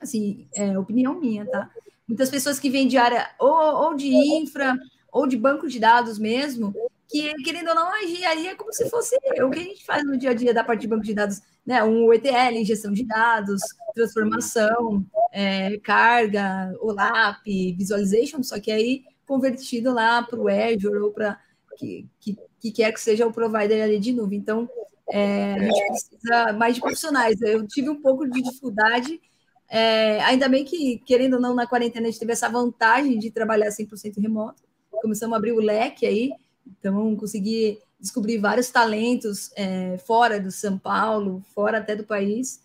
[0.00, 1.70] assim, é opinião minha, tá?
[2.08, 4.74] Muitas pessoas que vêm de área ou, ou de infra,
[5.18, 6.72] ou de banco de dados mesmo,
[7.08, 10.04] que, querendo ou não, a engenharia é como se fosse o que a gente faz
[10.04, 11.82] no dia a dia da parte de banco de dados, né?
[11.82, 13.60] Um ETL, injeção de dados,
[13.94, 21.38] transformação, é, carga, OLAP, visualization, só que aí convertido lá para o Azure ou para
[21.76, 24.38] que, que, que, quer que seja o provider ali de nuvem.
[24.38, 24.68] Então,
[25.10, 27.40] é, a gente precisa mais de profissionais.
[27.42, 29.20] Eu tive um pouco de dificuldade,
[29.68, 33.30] é, ainda bem que, querendo ou não, na quarentena a gente teve essa vantagem de
[33.30, 34.67] trabalhar 100% remoto,
[35.00, 36.32] começamos a abrir o leque aí,
[36.66, 42.60] então consegui descobrir vários talentos é, fora do São Paulo, fora até do país,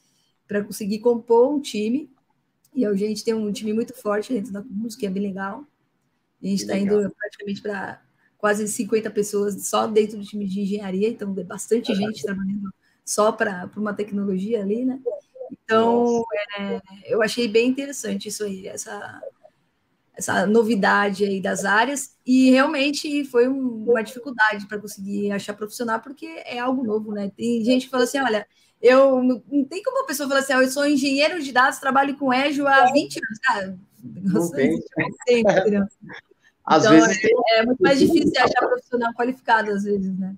[0.48, 2.10] para conseguir compor um time.
[2.76, 5.66] E a gente tem um time muito forte dentro da música, é bem legal.
[6.42, 8.02] A gente está indo praticamente para
[8.38, 12.74] quase 50 pessoas só dentro do time de engenharia, então é bastante gente trabalhando
[13.06, 15.00] só para uma tecnologia ali, né?
[15.52, 16.24] Então,
[16.60, 19.22] é, eu achei bem interessante isso aí, essa,
[20.16, 26.00] essa novidade aí das áreas, e realmente foi um, uma dificuldade para conseguir achar profissional,
[26.00, 27.32] porque é algo novo, né?
[27.36, 28.48] Tem gente que fala assim: olha,
[28.82, 32.18] eu não, tem como uma pessoa falar assim, oh, eu sou engenheiro de dados, trabalho
[32.18, 33.40] com Ejo há 20 anos.
[33.50, 33.74] Ah,
[34.04, 34.80] não tem.
[35.26, 35.44] tem
[36.66, 40.36] às então, vezes é, é, muito mais difícil achar profissional qualificado, às vezes, né?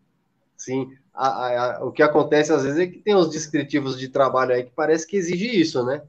[0.56, 4.10] Sim, a, a, a, o que acontece às vezes é que tem os descritivos de
[4.10, 6.04] trabalho aí que parece que exige isso, né?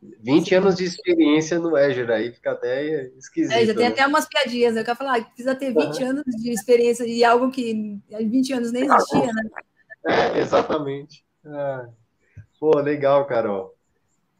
[0.00, 3.52] 20 anos de experiência no Azure aí, fica até esquisito.
[3.52, 3.92] É, já tem né?
[3.92, 4.80] até umas piadinhas, né?
[4.80, 6.10] Eu quero falar, precisa ter 20 uhum.
[6.10, 9.42] anos de experiência de algo que há 20 anos nem existia, né?
[10.06, 11.24] É, exatamente.
[11.44, 11.86] É.
[12.58, 13.74] Pô, legal, Carol.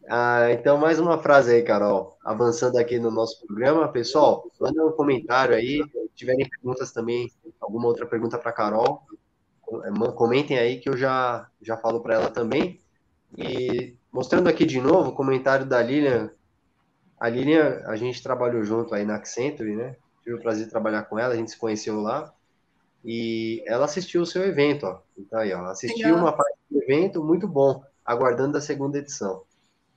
[0.09, 2.17] Ah, então, mais uma frase aí, Carol.
[2.25, 3.89] Avançando aqui no nosso programa.
[3.89, 5.83] Pessoal, manda um comentário aí.
[5.93, 9.03] Se tiverem perguntas também, alguma outra pergunta para Carol,
[9.85, 12.81] é, comentem aí que eu já, já falo para ela também.
[13.37, 16.31] E mostrando aqui de novo o comentário da Lilian.
[17.19, 19.97] A Lilian, a gente trabalhou junto aí na Accenture, né?
[20.23, 22.33] Tive o prazer de trabalhar com ela, a gente se conheceu lá.
[23.05, 25.01] E ela assistiu o seu evento, ó.
[25.17, 26.23] Então aí, ó, assistiu Legal.
[26.23, 27.83] uma parte do evento, muito bom.
[28.05, 29.43] Aguardando a segunda edição.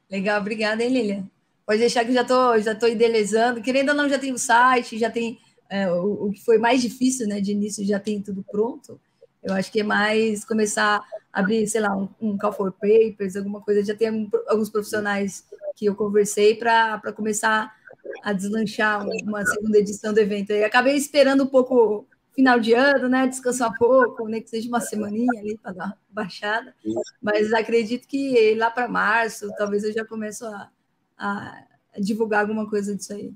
[0.09, 1.29] Legal, obrigada, hein, Lilian?
[1.65, 3.61] Pode deixar que já tô, já tô idealizando.
[3.61, 6.81] Querendo ou não, já tem o site, já tem é, o, o, que foi mais
[6.81, 7.39] difícil, né?
[7.39, 8.99] De início já tem tudo pronto.
[9.43, 11.01] Eu acho que é mais começar
[11.33, 13.83] a abrir, sei lá, um, um call for papers, alguma coisa.
[13.83, 17.75] Já tem alguns profissionais que eu conversei para começar
[18.23, 20.51] a deslanchar uma segunda edição do evento.
[20.51, 23.27] E acabei esperando um pouco final de ano, né?
[23.27, 26.73] Descansar um pouco, nem né, que seja uma semaninha ali para dar uma baixada.
[27.21, 30.69] Mas acredito que lá para março, talvez eu já comece a,
[31.17, 31.65] a,
[31.99, 33.33] divulgar alguma coisa disso aí.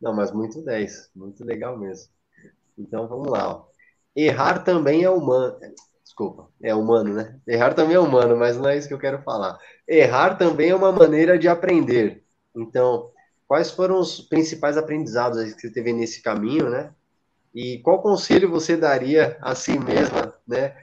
[0.00, 2.10] Não, mas muito 10, muito legal mesmo.
[2.78, 3.56] Então vamos lá.
[3.56, 3.73] Ó.
[4.14, 5.56] Errar também é humano.
[6.02, 7.40] Desculpa, é humano, né?
[7.46, 9.58] Errar também é humano, mas não é isso que eu quero falar.
[9.86, 12.22] Errar também é uma maneira de aprender.
[12.54, 13.10] Então,
[13.48, 16.92] quais foram os principais aprendizados que você teve nesse caminho, né?
[17.54, 20.76] E qual conselho você daria a si mesma, né?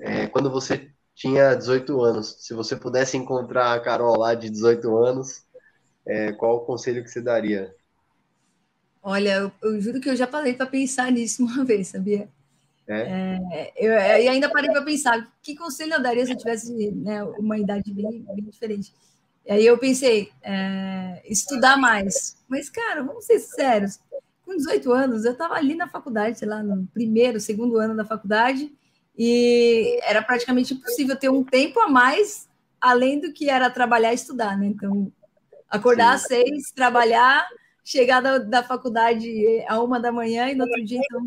[0.00, 4.96] É, quando você tinha 18 anos, se você pudesse encontrar a Carol lá de 18
[4.96, 5.44] anos,
[6.06, 7.74] é, qual o conselho que você daria?
[9.02, 12.28] Olha, eu, eu juro que eu já parei para pensar nisso uma vez, sabia?
[12.86, 13.40] É?
[13.50, 17.22] É, eu, eu, ainda parei para pensar que conselho eu daria se eu tivesse né,
[17.24, 18.92] uma idade bem, bem diferente.
[19.46, 22.36] E aí eu pensei, é, estudar mais.
[22.48, 23.98] Mas, cara, vamos ser sérios
[24.44, 28.04] com 18 anos, eu estava ali na faculdade, sei lá, no primeiro, segundo ano da
[28.04, 28.70] faculdade,
[29.16, 32.46] e era praticamente impossível ter um tempo a mais
[32.80, 34.66] além do que era trabalhar e estudar, né?
[34.66, 35.10] Então,
[35.70, 36.14] acordar Sim.
[36.14, 37.46] às seis, trabalhar,
[37.82, 39.26] chegar da, da faculdade
[39.66, 41.26] a uma da manhã e no outro dia, então,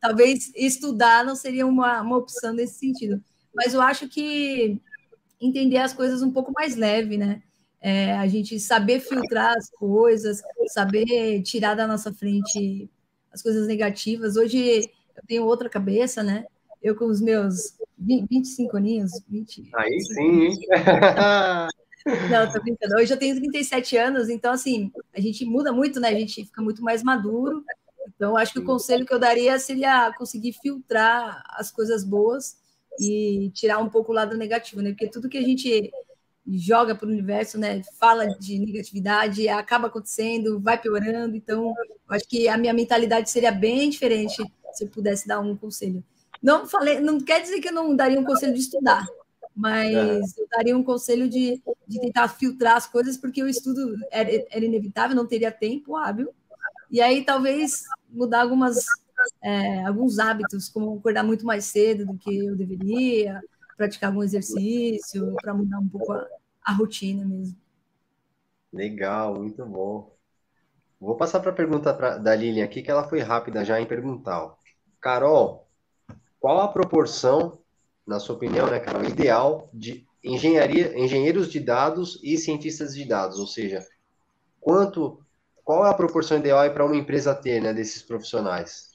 [0.00, 3.22] talvez estudar não seria uma, uma opção nesse sentido.
[3.54, 4.80] Mas eu acho que
[5.40, 7.42] entender as coisas um pouco mais leve, né?
[7.86, 12.90] é, a gente saber filtrar as coisas, saber tirar da nossa frente
[13.32, 14.36] as coisas negativas.
[14.36, 16.46] Hoje eu tenho outra cabeça, né?
[16.82, 19.12] Eu com os meus 20, 25 aninhos.
[19.28, 20.58] 20, Aí sim, hein?
[22.28, 22.96] Não, tô brincando.
[22.96, 26.08] Hoje eu tenho 37 anos, então, assim, a gente muda muito, né?
[26.08, 27.64] A gente fica muito mais maduro.
[28.14, 32.56] Então, acho que o conselho que eu daria seria conseguir filtrar as coisas boas
[32.98, 34.90] e tirar um pouco o lado negativo, né?
[34.90, 35.90] Porque tudo que a gente
[36.46, 37.82] joga para o universo, né?
[37.98, 41.36] Fala de negatividade, acaba acontecendo, vai piorando.
[41.36, 41.74] Então,
[42.08, 44.42] acho que a minha mentalidade seria bem diferente
[44.72, 46.04] se eu pudesse dar um conselho.
[46.42, 49.06] Não falei, não quer dizer que eu não daria um conselho de estudar,
[49.54, 54.30] mas eu daria um conselho de, de tentar filtrar as coisas, porque o estudo era,
[54.50, 56.30] era inevitável, não teria tempo hábil.
[56.90, 58.86] E aí talvez mudar algumas
[59.42, 63.40] é, alguns hábitos, como acordar muito mais cedo do que eu deveria,
[63.76, 66.26] praticar algum exercício, para mudar um pouco a,
[66.62, 67.56] a rotina mesmo.
[68.72, 70.14] Legal, muito bom.
[71.00, 73.86] Vou passar para a pergunta pra, da Lilian aqui, que ela foi rápida já em
[73.86, 74.54] perguntar.
[75.00, 75.66] Carol,
[76.40, 77.58] qual a proporção,
[78.06, 83.38] na sua opinião, né, Carol, ideal de engenharia, engenheiros de dados e cientistas de dados?
[83.38, 83.86] Ou seja,
[84.60, 85.20] quanto,
[85.66, 88.88] qual é a proporção ideal para uma empresa ter, né, desses profissionais?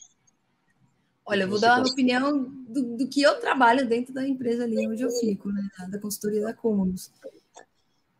[1.25, 4.87] Olha, eu vou dar uma opinião do, do, que eu trabalho dentro da empresa ali
[4.87, 7.11] onde eu fico, né, da consultoria da Commons.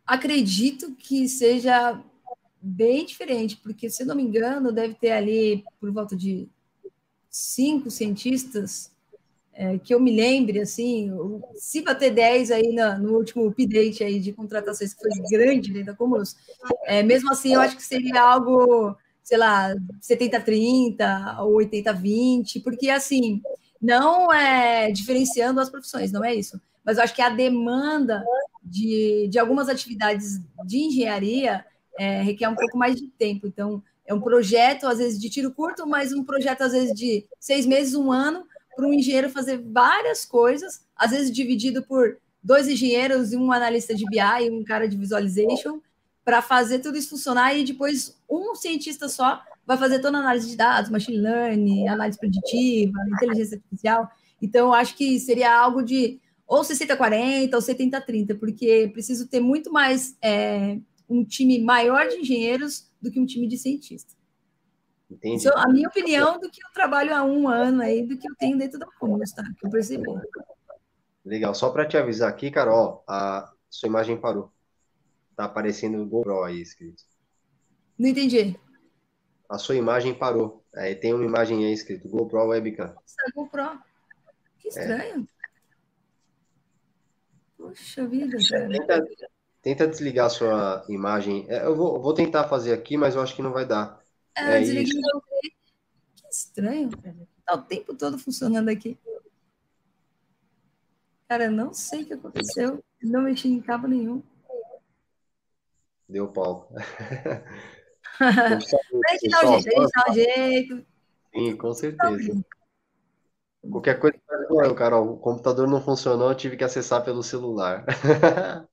[0.06, 1.98] Acredito que seja
[2.60, 6.46] bem diferente, porque, se não me engano, deve ter ali por volta de
[7.30, 8.91] cinco cientistas
[9.54, 11.12] é, que eu me lembre, assim,
[11.54, 15.86] se bater 10 aí no, no, último update aí de contratações, que foi grande dentro
[15.86, 16.36] da Commons,
[16.86, 23.40] é, mesmo assim, eu acho que seria algo sei lá, 70-30 ou 80-20, porque assim,
[23.80, 26.60] não é diferenciando as profissões, não é isso.
[26.84, 28.24] Mas eu acho que a demanda
[28.62, 31.64] de, de algumas atividades de engenharia
[31.98, 33.46] é, requer um pouco mais de tempo.
[33.46, 37.24] Então, é um projeto, às vezes, de tiro curto, mas um projeto, às vezes, de
[37.38, 42.68] seis meses, um ano, para um engenheiro fazer várias coisas, às vezes dividido por dois
[42.68, 45.80] engenheiros e um analista de BI e um cara de visualization,
[46.24, 50.48] para fazer tudo isso funcionar e depois um cientista só vai fazer toda a análise
[50.48, 54.10] de dados, machine learning, análise preditiva, inteligência artificial.
[54.40, 60.16] Então, acho que seria algo de ou 60-40 ou 70-30, porque preciso ter muito mais
[60.20, 60.78] é,
[61.08, 64.16] um time maior de engenheiros do que um time de cientistas.
[65.12, 65.48] Entendi.
[65.48, 68.56] A minha opinião do que eu trabalho há um ano aí, do que eu tenho
[68.56, 69.42] dentro da Commons, tá?
[69.58, 70.04] Que eu percebi.
[71.24, 71.54] Legal.
[71.54, 74.50] Só para te avisar aqui, Carol, a sua imagem parou.
[75.36, 77.02] Tá aparecendo GoPro aí escrito.
[77.98, 78.58] Não entendi.
[79.48, 80.64] A sua imagem parou.
[80.74, 82.94] Aí tem uma imagem aí escrito GoPro Webcam.
[82.94, 83.78] Nossa, GoPro.
[84.58, 85.28] Que estranho.
[85.28, 85.42] É.
[87.56, 88.68] Poxa vida, cara.
[88.68, 89.08] Tenta,
[89.62, 91.46] tenta desligar a sua imagem.
[91.48, 94.01] É, eu vou, vou, tentar fazer aqui, mas eu acho que não vai dar.
[94.36, 95.00] É, é desliguei.
[96.14, 97.16] Que estranho, cara.
[97.44, 98.98] Tá o tempo todo funcionando aqui.
[101.28, 102.84] Cara, não sei o que aconteceu.
[103.02, 104.22] Não mexi em cabo nenhum.
[106.08, 106.70] Deu pau.
[108.20, 110.86] dá um jeito, a gente dá um jeito.
[111.34, 112.44] Sim, com certeza.
[113.70, 114.18] Qualquer coisa,
[114.76, 117.86] Carol, o computador não funcionou, eu tive que acessar pelo celular.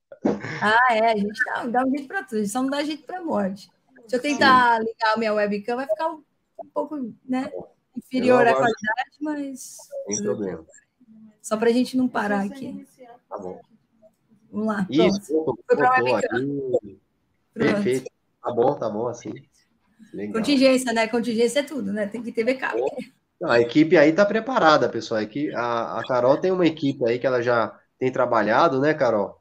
[0.60, 2.82] ah, é, a gente dá, dá um jeito para tudo, a gente só não dá
[2.82, 3.70] jeito para morte.
[4.10, 4.86] Se eu tentar Sim.
[4.86, 6.24] ligar a minha webcam, vai ficar um,
[6.64, 7.48] um pouco né,
[7.96, 9.78] inferior à qualidade, mas.
[10.08, 10.66] Sem problema.
[11.40, 12.84] Só para a gente não parar aqui.
[13.28, 13.60] Tá bom.
[14.50, 14.84] Vamos lá.
[14.90, 16.72] Isso, Foi para a webcam.
[17.54, 18.10] Perfeito.
[18.42, 19.32] Tá bom, tá bom assim.
[20.12, 20.40] Legal.
[20.40, 21.06] Contingência, né?
[21.06, 22.08] Contingência é tudo, né?
[22.08, 22.82] Tem que ter backup.
[23.44, 25.20] A equipe aí tá preparada, pessoal.
[25.54, 29.39] A, a Carol tem uma equipe aí que ela já tem trabalhado, né, Carol?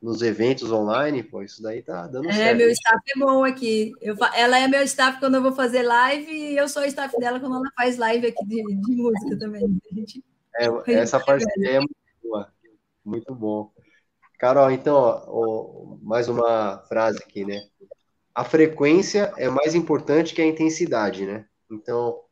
[0.00, 2.48] Nos eventos online, pô, isso daí tá dando é, certo.
[2.48, 3.92] É, meu staff é bom aqui.
[4.00, 7.14] Eu, ela é meu staff quando eu vou fazer live e eu sou o staff
[7.18, 9.78] dela quando ela faz live aqui de, de música também.
[9.92, 10.24] Gente,
[10.56, 12.52] é, essa parceria é muito boa.
[13.04, 13.70] Muito bom.
[14.38, 17.60] Carol, então, ó, mais uma frase aqui, né?
[18.34, 21.44] A frequência é mais importante que a intensidade, né?
[21.70, 22.22] Então,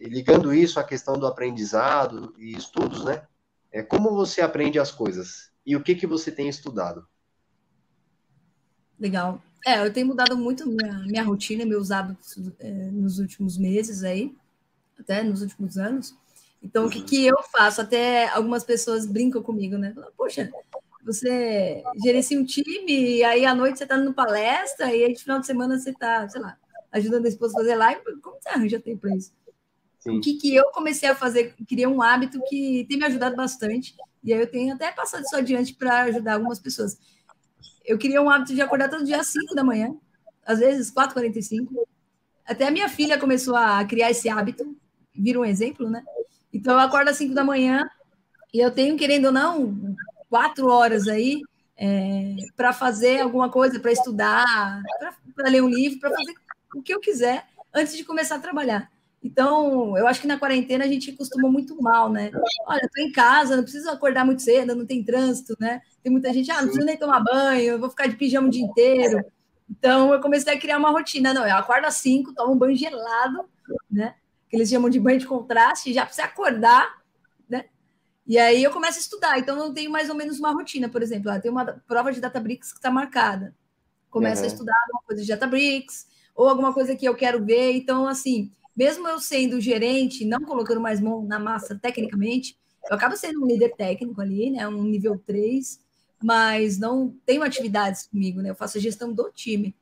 [0.00, 3.22] ligando isso à questão do aprendizado e estudos, né?
[3.70, 7.06] É como você aprende as coisas e o que que você tem estudado?
[8.98, 9.42] Legal.
[9.64, 14.34] É, eu tenho mudado muito minha, minha rotina, meus hábitos é, nos últimos meses aí,
[14.98, 16.14] até nos últimos anos.
[16.62, 16.88] Então, uhum.
[16.88, 17.06] o que, uhum.
[17.06, 17.80] que eu faço?
[17.80, 19.94] Até algumas pessoas brincam comigo, né?
[20.16, 20.50] Poxa,
[21.04, 25.22] você gerencia um time, e aí à noite você está no palestra, e aí de
[25.22, 26.56] final de semana você está, sei lá,
[26.92, 28.00] ajudando a esposa a fazer live.
[28.20, 29.32] Como você arranja tempo para isso?
[29.98, 30.18] Sim.
[30.18, 31.54] O que, que eu comecei a fazer?
[31.68, 35.36] Criei um hábito que tem me ajudado bastante, e aí eu tenho até passado isso
[35.36, 36.98] adiante para ajudar algumas pessoas.
[37.84, 39.94] Eu criei um hábito de acordar todo dia às 5 da manhã,
[40.46, 41.68] às vezes 4h45.
[42.46, 44.76] Até a minha filha começou a criar esse hábito,
[45.14, 46.04] vira um exemplo, né?
[46.52, 47.88] Então eu acordo às 5 da manhã
[48.52, 49.96] e eu tenho, querendo ou não,
[50.28, 51.40] quatro horas aí
[51.76, 54.82] é, para fazer alguma coisa, para estudar,
[55.34, 56.34] para ler um livro, para fazer
[56.74, 58.90] o que eu quiser antes de começar a trabalhar.
[59.22, 62.30] Então, eu acho que na quarentena a gente costumou muito mal, né?
[62.66, 65.80] Olha, estou em casa, não preciso acordar muito cedo, não tem trânsito, né?
[66.02, 68.50] Tem muita gente, ah, não preciso nem tomar banho, eu vou ficar de pijama o
[68.50, 69.24] dia inteiro.
[69.70, 71.32] Então, eu comecei a criar uma rotina.
[71.32, 73.44] Não, eu acordo às cinco, tomo um banho gelado,
[73.90, 74.16] né?
[74.50, 77.02] Que eles chamam de banho de contraste, já precisa acordar,
[78.26, 79.38] e aí eu começo a estudar.
[79.38, 82.20] Então eu tenho mais ou menos uma rotina, por exemplo, ah, tem uma prova de
[82.20, 83.54] Databricks que está marcada.
[84.10, 84.48] Começo uhum.
[84.48, 87.72] a estudar alguma coisa de Databricks ou alguma coisa que eu quero ver.
[87.72, 92.56] Então, assim, mesmo eu sendo gerente, não colocando mais mão na massa tecnicamente,
[92.88, 94.66] eu acabo sendo um líder técnico ali, né?
[94.66, 95.80] Um nível 3,
[96.22, 98.50] mas não tenho atividades comigo, né?
[98.50, 99.74] Eu faço a gestão do time.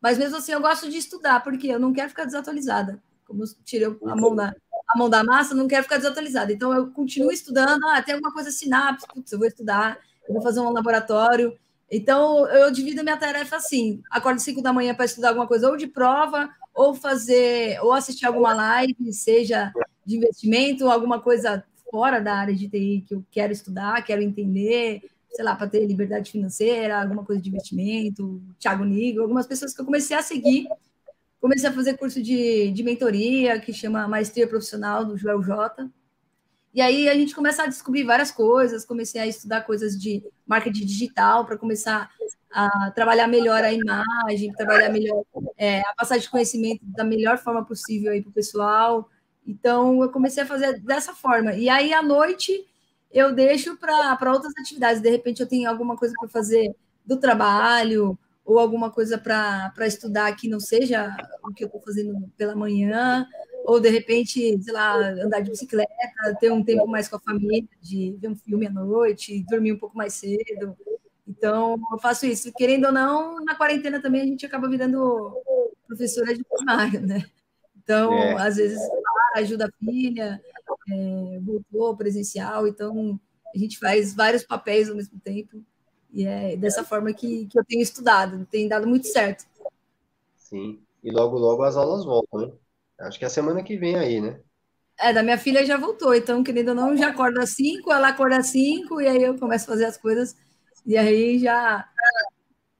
[0.00, 3.02] Mas mesmo assim, eu gosto de estudar, porque eu não quero ficar desatualizada.
[3.24, 4.54] Como tirei a mão da,
[4.88, 6.52] a mão da massa, não quero ficar desatualizada.
[6.52, 7.86] Então, eu continuo estudando.
[7.88, 11.56] Ah, tem alguma coisa sinapse, putz, eu vou estudar, eu vou fazer um laboratório.
[11.90, 15.70] Então, eu divido minha tarefa assim: acordo às 5 da manhã para estudar alguma coisa,
[15.70, 19.72] ou de prova, ou fazer, ou assistir alguma live, seja
[20.04, 25.02] de investimento, alguma coisa fora da área de TI que eu quero estudar, quero entender,
[25.30, 29.80] sei lá, para ter liberdade financeira, alguma coisa de investimento, Thiago Nigro, algumas pessoas que
[29.80, 30.66] eu comecei a seguir
[31.42, 35.90] Comecei a fazer curso de, de mentoria, que chama Maestria Profissional, do Joel J.
[36.72, 40.86] E aí a gente começa a descobrir várias coisas, comecei a estudar coisas de marketing
[40.86, 42.08] digital para começar
[42.52, 45.24] a trabalhar melhor a imagem, trabalhar melhor
[45.56, 49.08] é, a passagem de conhecimento da melhor forma possível para o pessoal.
[49.46, 51.54] Então eu comecei a fazer dessa forma.
[51.54, 52.66] E aí à noite
[53.10, 55.02] eu deixo para outras atividades.
[55.02, 56.74] De repente eu tenho alguma coisa para fazer
[57.04, 62.28] do trabalho, ou alguma coisa para estudar que não seja o que eu estou fazendo
[62.36, 63.26] pela manhã,
[63.64, 65.90] ou de repente, sei lá, andar de bicicleta,
[66.40, 69.78] ter um tempo mais com a família, de ver um filme à noite, dormir um
[69.78, 70.76] pouco mais cedo.
[71.26, 72.52] Então, eu faço isso.
[72.52, 75.32] Querendo ou não, na quarentena também a gente acaba virando
[75.86, 77.24] professora de primário, né?
[77.76, 78.34] Então, é.
[78.40, 78.80] às vezes,
[79.34, 80.40] ajuda a filha,
[80.90, 83.18] é, voltou presencial, então
[83.54, 85.62] a gente faz vários papéis ao mesmo tempo.
[86.12, 89.46] E é dessa forma que, que eu tenho estudado, tem dado muito certo.
[90.36, 92.52] Sim, e logo, logo as aulas voltam, né?
[93.00, 94.38] Acho que é a semana que vem aí, né?
[94.98, 98.08] É, da minha filha já voltou, então, querendo ou não, já acorda às 5, ela
[98.08, 100.36] acorda às 5, e aí eu começo a fazer as coisas,
[100.84, 101.88] e aí já,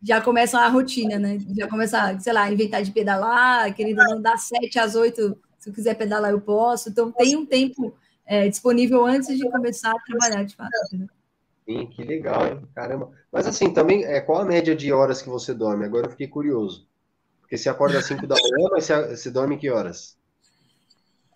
[0.03, 1.39] já começa a rotina, né?
[1.57, 5.75] Já começa, sei lá, inventar de pedalar, querendo não dar sete às oito, se eu
[5.75, 6.89] quiser pedalar, eu posso.
[6.89, 7.95] Então, tem um tempo
[8.27, 10.71] é, disponível antes de começar a trabalhar, de fato.
[10.93, 11.07] Né?
[11.65, 12.69] Sim, que legal, hein?
[12.75, 13.13] Caramba.
[13.31, 15.85] Mas assim, também, é, qual a média de horas que você dorme?
[15.85, 16.89] Agora eu fiquei curioso.
[17.41, 20.17] Porque você acorda às 5 da manhã, mas você, você dorme que horas?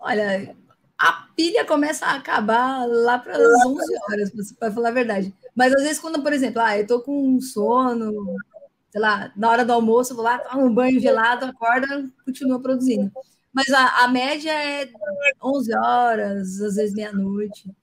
[0.00, 0.56] Olha,
[0.98, 5.34] a pilha começa a acabar lá para as 11 horas, para falar a verdade.
[5.56, 8.36] Mas às vezes, quando, por exemplo, ah, eu tô com sono,
[8.90, 12.60] sei lá, na hora do almoço, eu vou lá, tomo um banho gelado, acorda, continua
[12.60, 13.10] produzindo.
[13.52, 14.86] Mas a, a média é
[15.42, 17.74] 11 horas, às vezes meia-noite.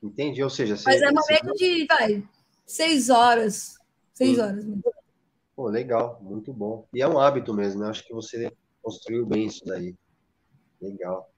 [0.00, 0.76] Entendi, ou seja...
[0.76, 2.22] Você, Mas é uma média de, vai,
[2.64, 3.76] 6 horas.
[4.14, 4.82] 6 horas mesmo.
[5.56, 6.86] Pô, legal, muito bom.
[6.94, 7.88] E é um hábito mesmo, né?
[7.88, 9.94] Acho que você construiu bem isso daí.
[10.80, 11.28] Legal.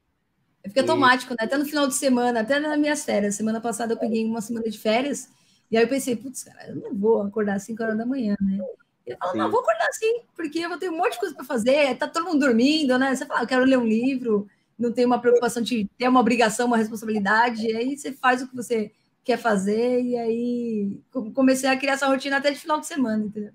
[0.62, 1.44] Fica automático, né?
[1.44, 3.34] Até no final de semana, até nas minhas férias.
[3.34, 5.28] Semana passada eu peguei uma semana de férias,
[5.74, 8.36] e aí eu pensei, putz, cara, eu não vou acordar às 5 horas da manhã,
[8.40, 8.58] né?
[9.04, 11.34] E eu falo, não, vou acordar assim, porque eu vou ter um monte de coisa
[11.34, 13.12] para fazer, tá todo mundo dormindo, né?
[13.12, 14.46] Você fala, eu quero ler um livro,
[14.78, 18.46] não tem uma preocupação de ter uma obrigação, uma responsabilidade, e aí você faz o
[18.46, 18.92] que você
[19.24, 21.00] quer fazer, e aí
[21.34, 23.50] comecei a criar essa rotina até de final de semana, entendeu?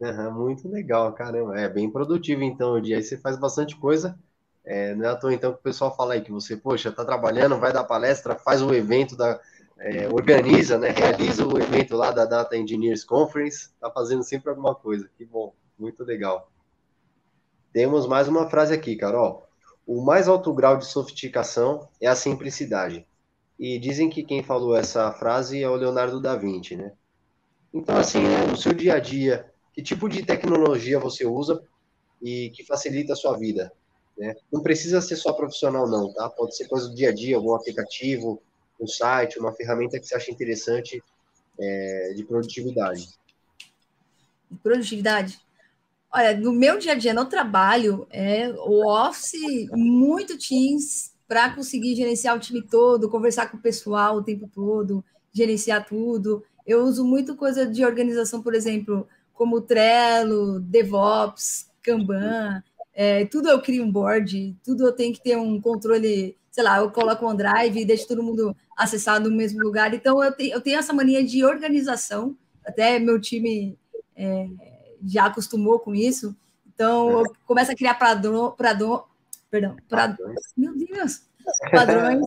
[0.00, 1.60] Uhum, muito legal, caramba.
[1.60, 2.96] É bem produtivo, então, o dia.
[2.96, 4.18] Aí você faz bastante coisa.
[4.64, 7.04] É, não é à toa, então, que o pessoal fala aí que você, poxa, tá
[7.04, 9.38] trabalhando, vai dar palestra, faz o evento, da,
[9.80, 10.90] é, organiza, né?
[10.90, 15.08] Realiza o evento lá da Data Engineers Conference, tá fazendo sempre alguma coisa.
[15.16, 16.50] Que bom, muito legal.
[17.72, 19.46] Temos mais uma frase aqui, Carol.
[19.86, 23.06] O mais alto grau de sofisticação é a simplicidade.
[23.58, 26.92] E dizem que quem falou essa frase é o Leonardo da Vinci, né?
[27.72, 31.62] Então, assim, né, no seu dia a dia, que tipo de tecnologia você usa
[32.20, 33.72] e que facilita a sua vida.
[34.16, 34.34] Né?
[34.52, 36.28] Não precisa ser só profissional, não, tá?
[36.30, 38.42] Pode ser coisa do dia a dia, algum aplicativo,
[38.80, 41.02] um site, uma ferramenta que você acha interessante
[41.58, 43.08] é, de produtividade.
[44.50, 45.38] De produtividade?
[46.10, 51.94] Olha, no meu dia a dia, no trabalho, é o Office, muito Teams, para conseguir
[51.94, 56.42] gerenciar o time todo, conversar com o pessoal o tempo todo, gerenciar tudo.
[56.66, 62.62] Eu uso muito coisa de organização, por exemplo, como Trello, DevOps, Kanban,
[62.94, 66.78] é, tudo eu crio um board, tudo eu tenho que ter um controle, sei lá,
[66.78, 69.92] eu coloco um drive e deixo todo mundo acessar no mesmo lugar.
[69.92, 73.76] Então, eu, te, eu tenho essa mania de organização, até meu time
[74.14, 74.48] é,
[75.04, 76.34] já acostumou com isso.
[76.72, 79.04] Então, eu começo a criar padrão, padrão,
[79.50, 80.40] perdão, padrões.
[80.56, 81.22] meu Deus,
[81.72, 82.24] padrões.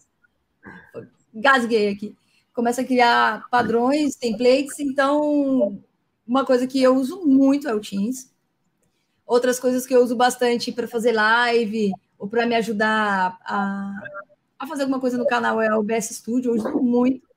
[1.34, 2.14] Gasguei aqui.
[2.54, 4.78] Começa a criar padrões, templates.
[4.80, 5.82] Então,
[6.28, 8.30] uma coisa que eu uso muito é o Teams.
[9.26, 13.94] Outras coisas que eu uso bastante para fazer live ou para me ajudar a,
[14.64, 16.52] a, fazer alguma coisa no canal é o BS Studio.
[16.52, 17.28] Eu uso muito,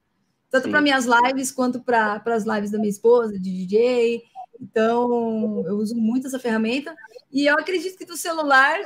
[0.50, 4.22] tanto para minhas lives quanto para as lives da minha esposa, de DJ.
[4.60, 6.94] Então, eu uso muito essa ferramenta.
[7.32, 8.78] E eu acredito que do celular,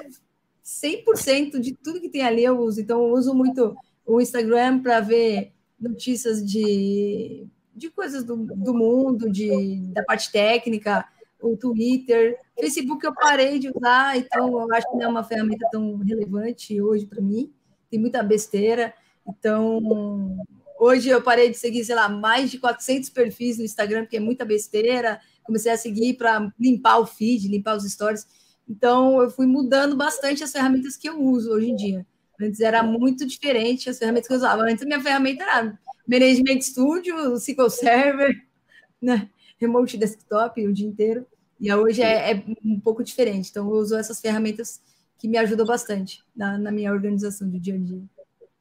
[0.65, 2.81] 100% de tudo que tem ali eu uso.
[2.81, 3.77] Então, eu uso muito
[4.07, 11.07] o Instagram para ver notícias de de coisas do, do mundo, de, da parte técnica,
[11.41, 12.37] o Twitter.
[12.59, 16.83] Facebook eu parei de usar, então eu acho que não é uma ferramenta tão relevante
[16.83, 17.53] hoje para mim.
[17.91, 18.95] Tem muita besteira.
[19.27, 20.39] Então,
[20.79, 24.21] hoje eu parei de seguir, sei lá, mais de 400 perfis no Instagram, porque é
[24.21, 25.21] muita besteira.
[25.45, 28.27] Comecei a seguir para limpar o feed, limpar os stories.
[28.69, 32.07] Então, eu fui mudando bastante as ferramentas que eu uso hoje em dia.
[32.41, 34.63] Antes era muito diferente as ferramentas que eu usava.
[34.63, 38.47] Antes minha ferramenta era Management Studio, SQL Server,
[39.01, 39.29] né?
[39.59, 41.27] Remote Desktop o dia inteiro.
[41.61, 43.51] E hoje é, é, um pouco diferente.
[43.51, 44.81] Então, eu uso essas ferramentas
[45.19, 48.03] que me ajudam bastante na, na minha organização do dia a dia.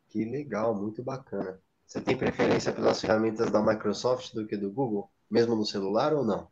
[0.09, 1.59] Que legal, muito bacana.
[1.85, 6.25] Você tem preferência pelas ferramentas da Microsoft do que do Google, mesmo no celular ou
[6.25, 6.47] não?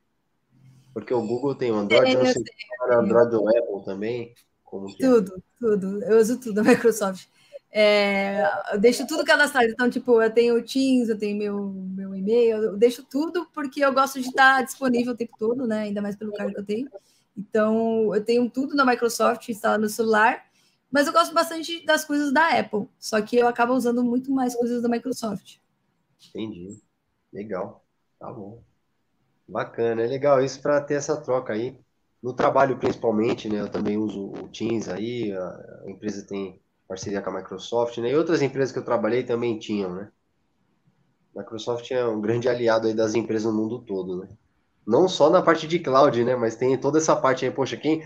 [0.93, 4.34] Porque o Google tem o Android, é, não sei se Android ou Apple também.
[4.64, 4.93] Como é?
[4.97, 5.41] tudo, é?
[5.60, 6.03] tudo.
[6.03, 7.28] Eu uso tudo a Microsoft.
[7.70, 9.68] É, eu deixo tudo cadastrado.
[9.68, 13.84] Então, tipo, eu tenho o Teams, eu tenho meu, meu e-mail, eu deixo tudo porque
[13.84, 15.82] eu gosto de estar disponível o tempo todo, né?
[15.82, 16.89] Ainda mais pelo cargo que eu tenho.
[17.38, 20.46] Então, eu tenho tudo na Microsoft instalado no celular,
[20.92, 22.88] mas eu gosto bastante das coisas da Apple.
[22.98, 25.58] Só que eu acabo usando muito mais coisas da Microsoft.
[26.30, 26.80] Entendi.
[27.34, 27.84] Legal.
[28.18, 28.64] Tá bom.
[29.48, 31.78] Bacana, é legal isso para ter essa troca aí.
[32.24, 33.60] No trabalho, principalmente, né?
[33.60, 38.12] Eu também uso o Teams aí, a empresa tem parceria com a Microsoft, né?
[38.12, 40.12] E outras empresas que eu trabalhei também tinham, né?
[41.36, 44.30] Microsoft é um grande aliado aí das empresas no mundo todo, né?
[44.86, 46.36] Não só na parte de cloud, né?
[46.36, 48.04] Mas tem toda essa parte aí, poxa, quem,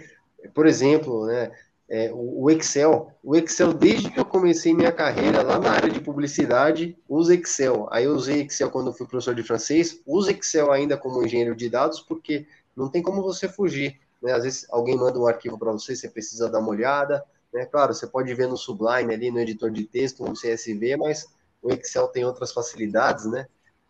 [0.53, 1.51] por exemplo, né?
[1.91, 5.99] É, o Excel, o Excel desde que eu comecei minha carreira lá na área de
[5.99, 7.87] publicidade, uso Excel.
[7.89, 11.67] Aí eu usei Excel quando fui professor de francês, uso Excel ainda como engenheiro de
[11.67, 13.99] dados, porque não tem como você fugir.
[14.21, 14.33] Né?
[14.33, 17.25] Às vezes alguém manda um arquivo para você, você precisa dar uma olhada.
[17.51, 17.65] Né?
[17.65, 21.27] Claro, você pode ver no Sublime ali, no editor de texto, no CSV, mas
[21.59, 23.47] o Excel tem outras facilidades, né?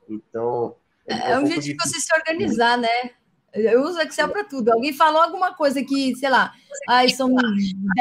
[0.10, 0.76] Então.
[1.10, 3.12] É, é um, um jeito de você se organizar, né?
[3.54, 4.72] Eu uso Excel para tudo.
[4.72, 6.54] Alguém falou alguma coisa que, sei lá,
[6.88, 7.34] ai, são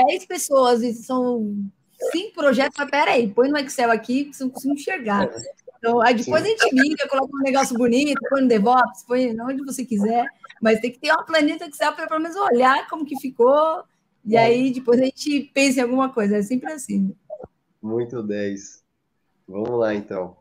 [0.09, 1.57] 10 pessoas e são
[2.13, 5.29] cinco projetos, mas peraí, põe no Excel aqui que você não consigo enxergar.
[5.79, 6.49] Então, aí depois Sim.
[6.49, 10.27] a gente liga, coloca um negócio bonito, põe no DevOps, põe onde você quiser,
[10.61, 13.85] mas tem que ter uma planeta Excel para pelo menos olhar como que ficou,
[14.25, 14.41] e é.
[14.41, 17.15] aí depois a gente pensa em alguma coisa, é sempre assim.
[17.81, 18.83] Muito 10.
[19.47, 20.37] Vamos lá, então.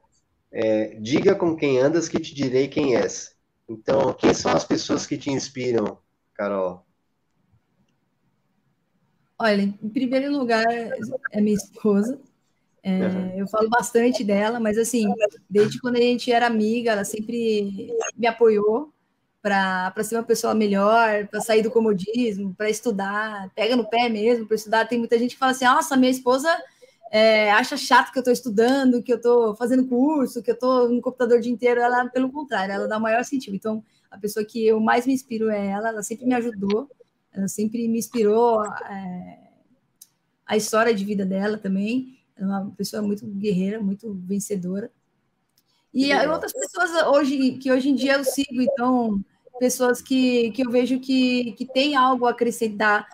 [0.51, 3.35] É, diga com quem andas que te direi quem és.
[3.69, 5.97] Então, quem são as pessoas que te inspiram,
[6.33, 6.85] Carol?
[9.37, 10.65] Olha, em primeiro lugar,
[11.31, 12.19] é minha esposa.
[12.81, 13.39] É, uhum.
[13.39, 15.05] Eu falo bastante dela, mas assim,
[15.49, 18.93] desde quando a gente era amiga, ela sempre me apoiou
[19.41, 24.45] para ser uma pessoa melhor, para sair do comodismo, para estudar, pega no pé mesmo
[24.45, 24.87] para estudar.
[24.87, 26.49] Tem muita gente que fala assim: nossa, minha esposa
[27.11, 30.89] é, acha chato que eu estou estudando, que eu estou fazendo curso, que eu estou
[30.89, 31.81] no computador o dia inteiro.
[31.81, 33.55] Ela, pelo contrário, ela dá o maior sentido.
[33.55, 36.89] Então, a pessoa que eu mais me inspiro é ela, ela sempre me ajudou
[37.37, 39.49] ela sempre me inspirou é,
[40.45, 42.17] a história de vida dela também.
[42.35, 44.91] Ela é uma pessoa muito guerreira, muito vencedora.
[45.93, 49.23] E outras pessoas hoje que hoje em dia eu sigo, então
[49.59, 53.07] pessoas que, que eu vejo que, que tem algo a acrescentar,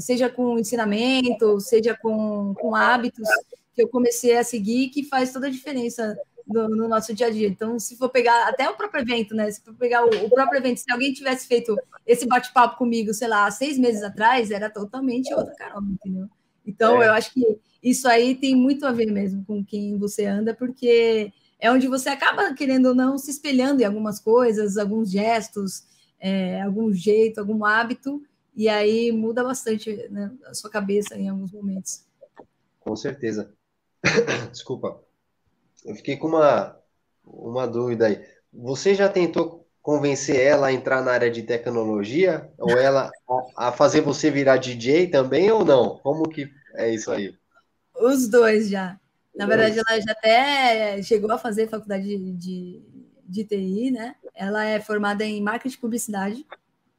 [0.00, 3.28] seja com ensinamento, seja com, com hábitos
[3.74, 7.30] que eu comecei a seguir, que faz toda a diferença no, no, nosso dia a
[7.30, 7.48] dia.
[7.48, 9.50] Então, se for pegar até o próprio evento, né?
[9.50, 11.76] Se for pegar o, o próprio evento, se alguém tivesse feito
[12.06, 16.28] esse bate-papo comigo, sei lá, seis meses atrás, era totalmente outra caramba, entendeu?
[16.66, 17.08] Então, é.
[17.08, 21.32] eu acho que isso aí tem muito a ver mesmo com quem você anda, porque
[21.58, 25.84] é onde você acaba, querendo ou não, se espelhando em algumas coisas, alguns gestos,
[26.20, 28.22] é, algum jeito, algum hábito,
[28.54, 32.04] e aí muda bastante né, a sua cabeça em alguns momentos.
[32.80, 33.52] Com certeza.
[34.50, 35.00] Desculpa.
[35.84, 36.76] Eu fiquei com uma,
[37.24, 38.24] uma dúvida aí.
[38.52, 42.50] Você já tentou convencer ela a entrar na área de tecnologia?
[42.58, 43.10] Ou ela
[43.56, 45.98] a, a fazer você virar DJ também ou não?
[45.98, 47.34] Como que é isso aí?
[47.94, 48.98] Os dois já.
[49.34, 52.82] Na verdade, ela já até chegou a fazer faculdade de, de,
[53.26, 54.14] de TI, né?
[54.34, 56.46] Ela é formada em marketing e publicidade.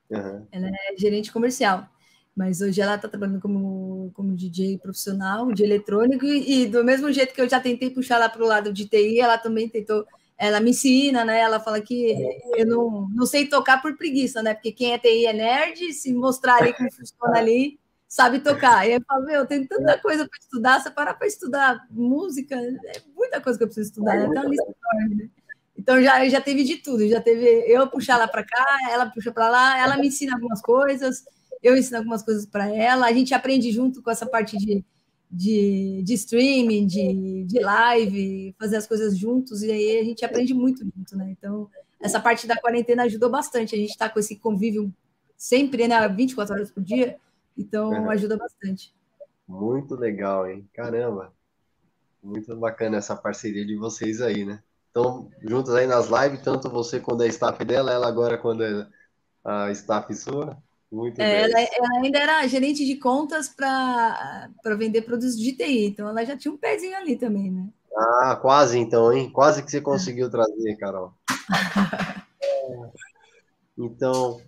[0.09, 0.45] Uhum.
[0.51, 1.87] Ela é gerente comercial.
[2.35, 7.11] Mas hoje ela está trabalhando como, como DJ profissional de eletrônico e, e, do mesmo
[7.11, 10.05] jeito que eu já tentei puxar ela para o lado de TI, ela também tentou.
[10.35, 11.39] Ela me ensina, né?
[11.39, 12.15] Ela fala que
[12.55, 14.55] eu não, não sei tocar por preguiça, né?
[14.55, 18.87] Porque quem é TI é nerd, se mostrar ali como funciona ali, sabe tocar.
[18.87, 23.01] E eu falo, meu, tem tanta coisa para estudar, você parar para estudar música, é
[23.15, 24.27] muita coisa que eu preciso estudar, né?
[24.27, 25.29] Tem uma lista enorme, né?
[25.83, 29.33] Então já, já teve de tudo, já teve eu puxar ela para cá, ela puxa
[29.33, 31.25] para lá, ela me ensina algumas coisas,
[31.61, 34.81] eu ensino algumas coisas para ela, a gente aprende junto com essa parte de,
[35.29, 40.53] de, de streaming, de, de live, fazer as coisas juntos, e aí a gente aprende
[40.53, 41.35] muito junto, né?
[41.37, 41.69] Então,
[41.99, 44.89] essa parte da quarentena ajudou bastante, a gente está com esse convívio
[45.35, 47.17] sempre, né, 24 horas por dia,
[47.57, 48.95] então ajuda bastante.
[49.45, 50.65] Muito legal, hein?
[50.73, 51.33] Caramba!
[52.23, 54.63] Muito bacana essa parceria de vocês aí, né?
[54.95, 58.87] Estão juntos aí nas lives, tanto você quando é staff dela, ela agora quando é
[59.43, 60.55] a staff sua.
[60.91, 66.07] Muito é, ela, ela, ainda era gerente de contas para vender produtos de TI, então
[66.07, 67.67] ela já tinha um pezinho ali também, né?
[67.97, 69.31] Ah, quase então, hein?
[69.31, 71.11] Quase que você conseguiu trazer, Carol.
[73.75, 74.39] então,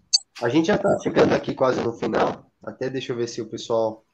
[0.43, 2.45] a gente já está chegando aqui quase no final.
[2.63, 4.05] Até deixa eu ver se o pessoal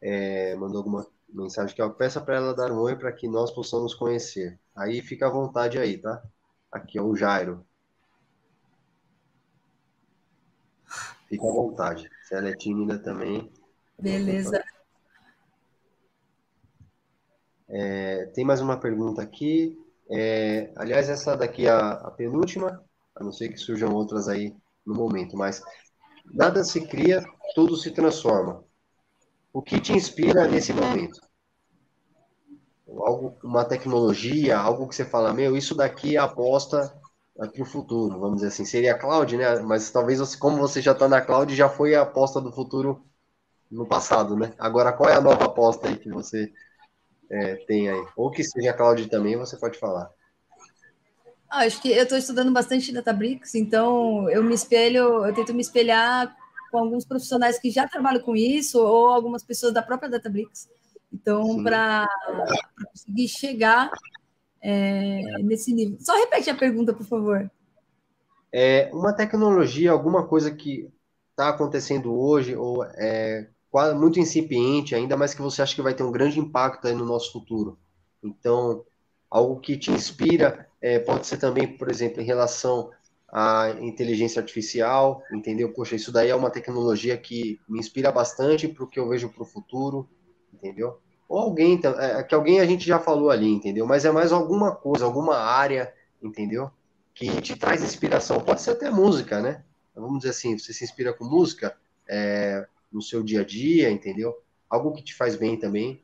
[0.00, 3.50] é, mandou alguma mensagem que eu peça para ela dar um oi para que nós
[3.50, 4.56] possamos conhecer.
[4.78, 6.22] Aí fica à vontade aí, tá?
[6.70, 7.66] Aqui é o Jairo.
[11.28, 12.08] Fica à vontade.
[12.22, 13.52] Se ela é tímida também.
[13.98, 14.62] Beleza.
[17.68, 19.76] É, tem mais uma pergunta aqui.
[20.08, 22.82] É, aliás, essa daqui é a, a, penúltima,
[23.16, 24.56] a não ser que surjam outras aí
[24.86, 25.60] no momento, mas
[26.24, 27.22] nada se cria,
[27.52, 28.64] tudo se transforma.
[29.52, 31.20] O que te inspira nesse momento?
[32.88, 36.92] Algo, uma tecnologia, algo que você fala, meu, isso daqui é aposta
[37.36, 38.64] para o futuro, vamos dizer assim.
[38.64, 39.60] Seria cloud, né?
[39.60, 43.04] Mas talvez, você, como você já está na cloud, já foi a aposta do futuro
[43.70, 44.52] no passado, né?
[44.58, 46.50] Agora, qual é a nova aposta aí que você
[47.30, 48.06] é, tem aí?
[48.16, 50.10] Ou que seja cloud também, você pode falar.
[51.50, 55.62] Ah, acho que eu estou estudando bastante Databricks, então eu me espelho, eu tento me
[55.62, 56.34] espelhar
[56.70, 60.68] com alguns profissionais que já trabalham com isso, ou algumas pessoas da própria Databricks.
[61.12, 62.06] Então, para
[62.90, 63.90] conseguir chegar
[64.60, 65.98] é, nesse nível.
[66.00, 67.50] Só repete a pergunta, por favor.
[68.52, 70.90] É uma tecnologia, alguma coisa que
[71.30, 73.48] está acontecendo hoje, ou é
[73.94, 77.32] muito incipiente ainda, mas que você acha que vai ter um grande impacto no nosso
[77.32, 77.78] futuro.
[78.22, 78.84] Então,
[79.30, 82.90] algo que te inspira é, pode ser também, por exemplo, em relação
[83.30, 85.72] à inteligência artificial, entendeu?
[85.72, 89.28] Poxa, isso daí é uma tecnologia que me inspira bastante para o que eu vejo
[89.28, 90.08] para o futuro,
[90.52, 90.98] entendeu?
[91.28, 93.86] Ou alguém, é, que alguém a gente já falou ali, entendeu?
[93.86, 95.92] Mas é mais alguma coisa, alguma área,
[96.22, 96.70] entendeu?
[97.14, 98.40] Que te traz inspiração.
[98.40, 99.62] Pode ser até música, né?
[99.94, 101.76] Vamos dizer assim, você se inspira com música
[102.08, 104.34] é, no seu dia a dia, entendeu?
[104.70, 106.02] Algo que te faz bem também.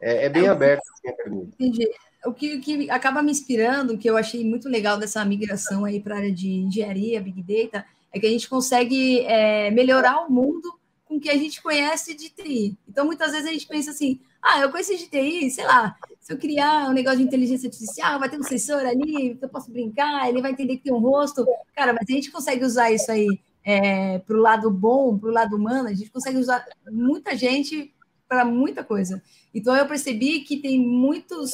[0.00, 1.56] É, é bem é, aberto assim, a pergunta.
[1.58, 1.88] Entendi.
[2.24, 6.16] O que, que acaba me inspirando, que eu achei muito legal dessa migração aí para
[6.16, 10.76] a área de engenharia, Big Data, é que a gente consegue é, melhorar o mundo
[11.06, 12.76] com o que a gente conhece de TI.
[12.86, 16.32] Então, muitas vezes a gente pensa assim, ah, eu conheço de TI, sei lá, se
[16.32, 20.28] eu criar um negócio de inteligência artificial, vai ter um sensor ali, eu posso brincar,
[20.28, 21.46] ele vai entender que tem um rosto.
[21.74, 23.28] Cara, mas a gente consegue usar isso aí
[23.64, 27.94] é, para o lado bom, para o lado humano, a gente consegue usar muita gente
[28.28, 29.22] para muita coisa.
[29.54, 31.52] Então, eu percebi que tem muitos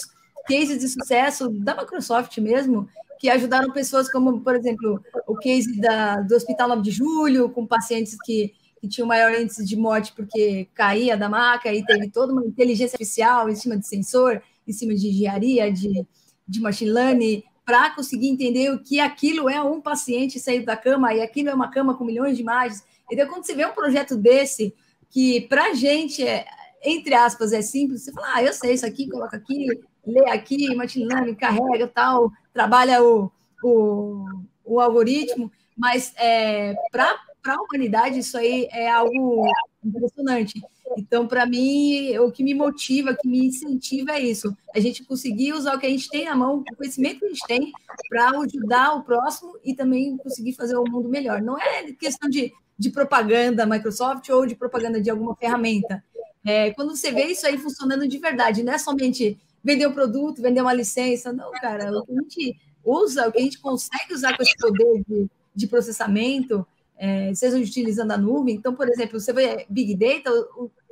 [0.49, 2.89] cases de sucesso da Microsoft mesmo,
[3.19, 7.67] que ajudaram pessoas como, por exemplo, o case da, do Hospital 9 de Julho, com
[7.67, 8.53] pacientes que
[8.83, 12.45] que tinha o maior índice de morte porque caía da maca e teve toda uma
[12.45, 16.05] inteligência artificial em cima de sensor, em cima de engenharia, de,
[16.49, 21.15] de machine learning, para conseguir entender o que aquilo é um paciente sair da cama
[21.15, 22.83] e aquilo é uma cama com milhões de imagens.
[23.09, 24.75] Então, quando você vê um projeto desse,
[25.09, 26.45] que para a gente, é,
[26.85, 29.69] entre aspas, é simples, você fala, ah, eu sei isso aqui, coloca aqui,
[30.05, 33.31] lê aqui, machine learning, carrega tal, trabalha o,
[33.63, 34.25] o,
[34.65, 39.45] o algoritmo, mas é, para para a humanidade isso aí é algo
[39.85, 40.63] impressionante.
[40.97, 44.57] Então, para mim, o que me motiva, que me incentiva é isso.
[44.75, 47.29] A gente conseguir usar o que a gente tem na mão, o conhecimento que a
[47.29, 47.73] gente tem,
[48.09, 51.41] para ajudar o próximo e também conseguir fazer o mundo melhor.
[51.41, 56.05] Não é questão de, de propaganda Microsoft ou de propaganda de alguma ferramenta.
[56.45, 60.43] É, quando você vê isso aí funcionando de verdade, não é somente vender um produto,
[60.43, 61.33] vender uma licença.
[61.33, 64.57] Não, cara, o que a gente usa, o que a gente consegue usar com esse
[64.57, 66.67] poder de, de processamento,
[67.03, 68.55] é, sejam utilizando a nuvem.
[68.55, 70.31] Então, por exemplo, você vê Big Data,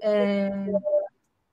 [0.02, 0.50] é,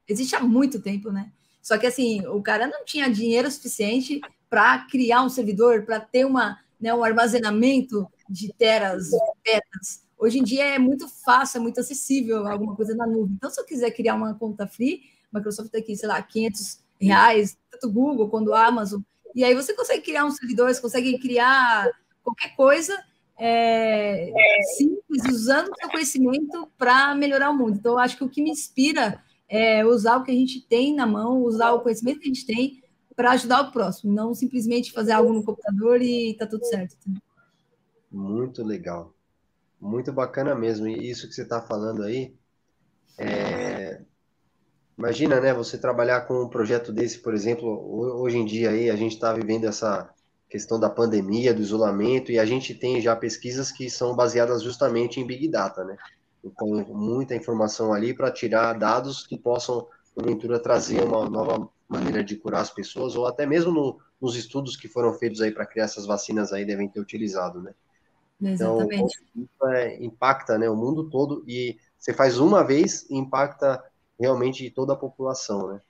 [0.08, 1.32] existe há muito tempo, né?
[1.62, 6.26] Só que assim, o cara não tinha dinheiro suficiente para criar um servidor, para ter
[6.26, 9.12] uma, né, um armazenamento de teras,
[9.44, 10.02] petas.
[10.18, 13.36] Hoje em dia é muito fácil, é muito acessível alguma coisa na nuvem.
[13.36, 17.56] Então, se eu quiser criar uma conta free, Microsoft tem aqui, sei lá, 500 reais,
[17.70, 19.02] tanto Google quanto Amazon,
[19.36, 21.92] e aí você consegue criar um servidor, você consegue criar
[22.24, 22.98] qualquer coisa
[23.40, 24.32] é,
[24.76, 27.78] simples, usando o seu conhecimento para melhorar o mundo.
[27.78, 30.94] Então, eu acho que o que me inspira é usar o que a gente tem
[30.94, 32.84] na mão, usar o conhecimento que a gente tem
[33.16, 36.96] para ajudar o próximo, não simplesmente fazer algo no computador e tá tudo certo.
[38.12, 39.14] Muito legal.
[39.80, 40.88] Muito bacana mesmo.
[40.88, 42.36] E isso que você está falando aí,
[43.18, 44.02] é...
[44.98, 47.68] imagina, né, você trabalhar com um projeto desse, por exemplo,
[48.20, 50.14] hoje em dia aí a gente está vivendo essa
[50.50, 55.20] questão da pandemia, do isolamento, e a gente tem já pesquisas que são baseadas justamente
[55.20, 55.98] em Big Data, né?
[56.44, 62.36] Então, muita informação ali para tirar dados que possam, porventura, trazer uma nova maneira de
[62.36, 65.86] curar as pessoas, ou até mesmo no, nos estudos que foram feitos aí para criar
[65.86, 67.74] essas vacinas aí devem ter utilizado, né?
[68.42, 69.18] Exatamente.
[69.36, 73.84] Então, isso é, impacta né, o mundo todo, e você faz uma vez e impacta
[74.20, 75.82] realmente toda a população, né?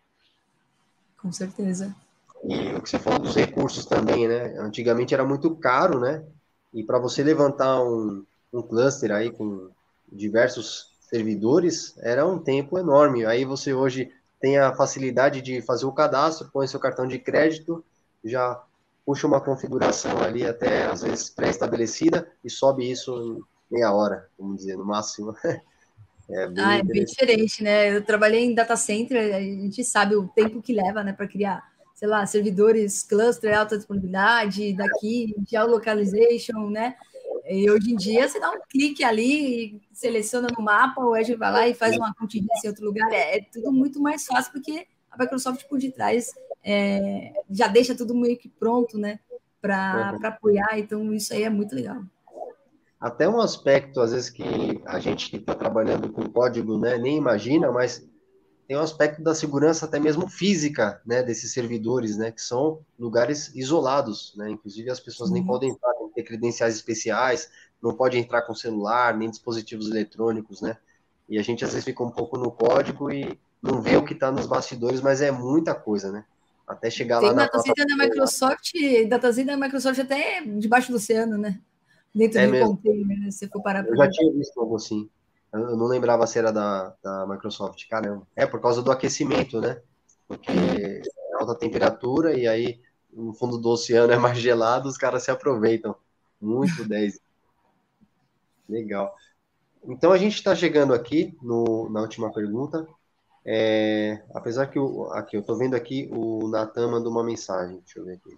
[1.22, 1.96] Com certeza.
[2.44, 4.58] E o que você falou dos recursos também, né?
[4.60, 6.24] Antigamente era muito caro, né?
[6.74, 8.24] E para você levantar um,
[8.54, 9.70] um cluster aí com
[10.12, 13.26] diversos servidores, era um tempo enorme.
[13.26, 17.84] Aí você hoje tem a facilidade de fazer o cadastro, põe seu cartão de crédito,
[18.24, 18.62] já
[19.06, 24.58] puxa uma configuração ali, até às vezes pré-estabelecida, e sobe isso em meia hora, vamos
[24.58, 25.36] dizer, no máximo.
[26.30, 27.96] É bem, ah, é bem diferente, né?
[27.96, 31.64] Eu trabalhei em data center, a gente sabe o tempo que leva, né, para criar
[31.98, 36.96] sei lá, servidores cluster, alta disponibilidade, daqui, geolocalization, né?
[37.50, 41.52] E hoje em dia você dá um clique ali, seleciona no mapa, o Azure vai
[41.52, 43.12] lá e faz uma contingência em outro lugar.
[43.12, 46.30] É, é tudo muito mais fácil porque a Microsoft por detrás
[46.64, 49.20] é, já deixa tudo meio que pronto, né?
[49.60, 50.28] Para uhum.
[50.28, 50.78] apoiar.
[50.78, 52.04] Então, isso aí é muito legal.
[53.00, 54.44] Até um aspecto, às vezes, que
[54.86, 58.08] a gente que está trabalhando com código né, nem imagina, mas
[58.68, 63.56] tem um aspecto da segurança até mesmo física, né, desses servidores, né, que são lugares
[63.56, 67.50] isolados, né, inclusive as pessoas nem podem entrar, tem que ter credenciais especiais,
[67.82, 70.78] não pode entrar com celular, nem dispositivos eletrônicos, né,
[71.30, 74.14] e a gente às vezes fica um pouco no código e não vê o que
[74.14, 76.26] está nos bastidores, mas é muita coisa, né,
[76.68, 77.48] até chegar tem lá na...
[77.48, 78.74] Tem datacenter da Microsoft,
[79.08, 81.62] datacenter da Microsoft até debaixo do oceano, né.
[82.14, 82.68] dentro é do mesmo.
[82.76, 83.32] container, né?
[83.32, 85.10] Se for parar Eu já tinha visto algo assim.
[85.54, 87.88] Eu não lembrava se era da, da Microsoft.
[87.88, 88.28] Caramba.
[88.36, 89.82] É por causa do aquecimento, né?
[90.28, 91.02] Porque é
[91.40, 92.82] alta temperatura e aí
[93.12, 95.96] no fundo do oceano é mais gelado, os caras se aproveitam.
[96.40, 97.20] Muito 10.
[98.70, 99.16] Legal.
[99.88, 102.88] Então a gente está chegando aqui no, na última pergunta.
[103.46, 107.80] É, apesar que o, aqui eu estou vendo aqui o Natan mandou uma mensagem.
[107.80, 108.38] Deixa eu ver aqui.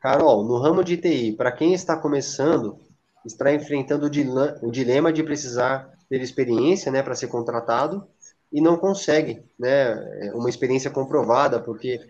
[0.00, 2.78] Carol, no ramo de TI, para quem está começando,
[3.24, 8.06] está enfrentando o dilema de precisar ter experiência, né, para ser contratado
[8.52, 9.94] e não consegue, né,
[10.34, 12.00] uma experiência comprovada, porque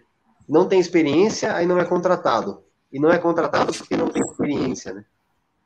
[0.49, 2.63] não tem experiência, aí não é contratado.
[2.93, 5.05] E não é contratado porque não tem experiência, né?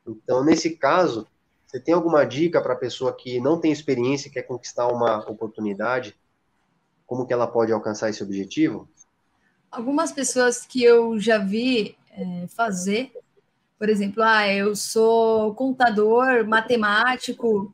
[0.07, 1.27] Então, nesse caso,
[1.67, 5.19] você tem alguma dica para a pessoa que não tem experiência e quer conquistar uma
[5.29, 6.17] oportunidade?
[7.05, 8.89] Como que ela pode alcançar esse objetivo?
[9.69, 13.11] Algumas pessoas que eu já vi é, fazer,
[13.79, 17.73] por exemplo, ah, eu sou contador, matemático,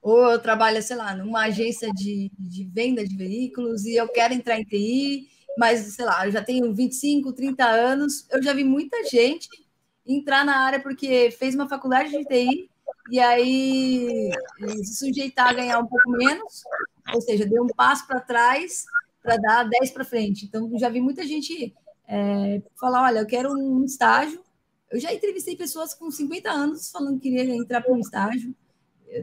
[0.00, 4.32] ou eu trabalho, sei lá, numa agência de, de venda de veículos e eu quero
[4.32, 8.62] entrar em TI, mas, sei lá, eu já tenho 25, 30 anos, eu já vi
[8.62, 9.48] muita gente
[10.06, 12.70] entrar na área porque fez uma faculdade de TI
[13.10, 14.30] e aí
[14.84, 16.62] se sujeitar a ganhar um pouco menos,
[17.12, 18.86] ou seja, deu um passo para trás
[19.20, 20.46] para dar 10 para frente.
[20.46, 21.74] Então, já vi muita gente
[22.06, 24.40] é, falar: olha, eu quero um estágio.
[24.90, 28.54] Eu já entrevistei pessoas com 50 anos falando que queria entrar para um estágio,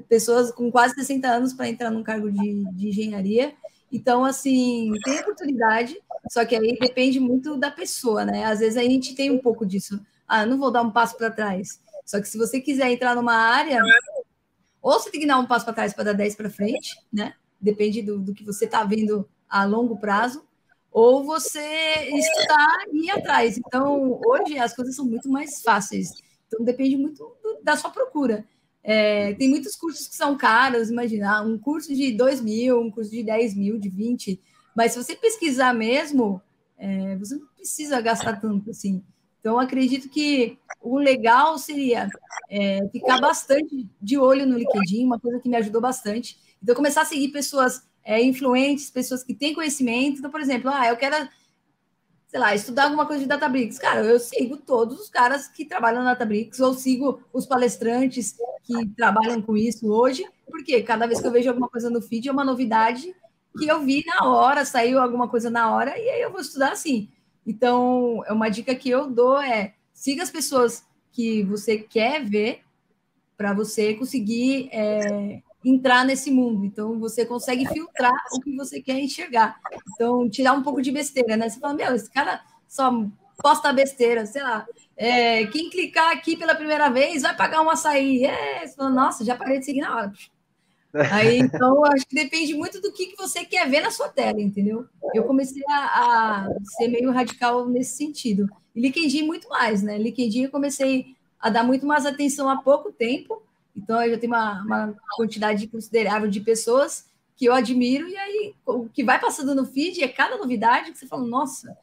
[0.08, 3.54] pessoas com quase 60 anos para entrar num cargo de, de engenharia.
[3.92, 5.98] Então, assim, tem oportunidade,
[6.30, 8.46] só que aí depende muito da pessoa, né?
[8.46, 10.00] Às vezes a gente tem um pouco disso.
[10.28, 11.80] Ah, não vou dar um passo para trás.
[12.06, 13.82] Só que se você quiser entrar numa área,
[14.82, 17.34] ou você tem que dar um passo para trás para dar 10 para frente, né?
[17.60, 20.46] Depende do, do que você está vendo a longo prazo,
[20.96, 21.60] ou você
[22.14, 23.58] estudar e atrás.
[23.58, 26.10] Então, hoje as coisas são muito mais fáceis.
[26.48, 28.46] Então, depende muito da sua procura.
[28.82, 33.12] É, tem muitos cursos que são caros, imagina, um curso de 2 mil, um curso
[33.12, 34.40] de 10 mil, de 20,
[34.74, 36.42] mas se você pesquisar mesmo,
[36.78, 39.04] é, você não precisa gastar tanto assim.
[39.42, 42.08] Então, acredito que o legal seria
[42.50, 46.38] é, ficar bastante de olho no LinkedIn, uma coisa que me ajudou bastante.
[46.64, 50.20] Então, começar a seguir pessoas é, influentes, pessoas que têm conhecimento.
[50.20, 51.28] Então, por exemplo, ah, eu quero,
[52.28, 53.80] sei lá, estudar alguma coisa de Databricks.
[53.80, 58.88] Cara, eu sigo todos os caras que trabalham na Databricks, ou sigo os palestrantes que
[58.96, 62.32] trabalham com isso hoje, porque cada vez que eu vejo alguma coisa no feed é
[62.32, 63.14] uma novidade
[63.58, 66.74] que eu vi na hora, saiu alguma coisa na hora, e aí eu vou estudar
[66.74, 67.10] assim.
[67.48, 72.62] Então, é uma dica que eu dou é siga as pessoas que você quer ver
[73.38, 76.64] para você conseguir é, entrar nesse mundo.
[76.64, 79.60] Então, você consegue filtrar o que você quer enxergar.
[79.94, 81.50] Então, tirar um pouco de besteira, né?
[81.50, 82.92] Você fala, meu, esse cara só
[83.42, 84.66] posta besteira, sei lá.
[84.96, 88.24] É, quem clicar aqui pela primeira vez vai pagar um açaí.
[88.26, 90.14] É, você fala, nossa, já parei de seguir na hora.
[91.12, 94.40] Aí, então, acho que depende muito do que, que você quer ver na sua tela,
[94.40, 94.86] entendeu?
[95.14, 96.48] Eu comecei a, a
[96.78, 98.48] ser meio radical nesse sentido.
[98.74, 99.98] E LinkedIn muito mais, né?
[99.98, 103.44] LinkedIn eu comecei a dar muito mais atenção há pouco tempo,
[103.76, 107.06] então eu já tenho uma, uma quantidade considerável de pessoas
[107.36, 110.98] que eu admiro, e aí o que vai passando no feed é cada novidade que
[110.98, 111.76] você fala, nossa,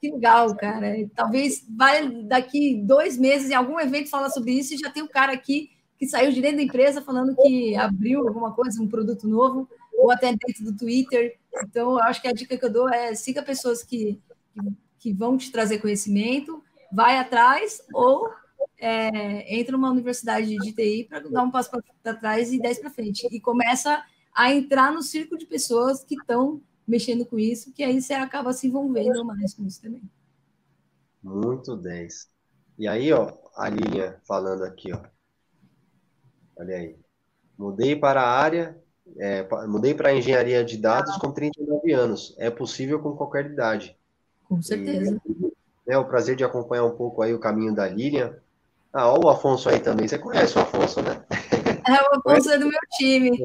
[0.00, 0.94] que legal, cara.
[1.14, 5.08] Talvez vai daqui dois meses em algum evento falar sobre isso e já tem um
[5.08, 9.26] cara aqui que saiu de dentro da empresa falando que abriu alguma coisa, um produto
[9.26, 11.38] novo, ou até dentro do Twitter.
[11.64, 14.20] Então, eu acho que a dica que eu dou é siga pessoas que,
[14.98, 16.62] que vão te trazer conhecimento,
[16.92, 18.30] vai atrás, ou
[18.78, 21.70] é, entra numa universidade de TI para dar um passo
[22.02, 23.26] para trás e 10 para frente.
[23.30, 24.04] E começa
[24.34, 28.52] a entrar no círculo de pessoas que estão mexendo com isso, que aí você acaba
[28.52, 30.02] se envolvendo mais com isso também.
[31.22, 32.28] Muito 10.
[32.78, 35.00] E aí, ó, a Lilian falando aqui, ó.
[36.56, 36.96] Olha aí.
[37.58, 38.78] Mudei para a área,
[39.18, 42.34] é, mudei para a engenharia de dados com 39 anos.
[42.38, 43.96] É possível com qualquer idade.
[44.44, 45.20] Com certeza.
[45.26, 45.56] E,
[45.88, 48.36] é o prazer de acompanhar um pouco aí o caminho da Lilian.
[48.96, 50.08] Ah, ó, o Afonso aí também.
[50.08, 51.22] Você conhece o Afonso, né?
[51.88, 53.38] É, o Afonso é do meu time.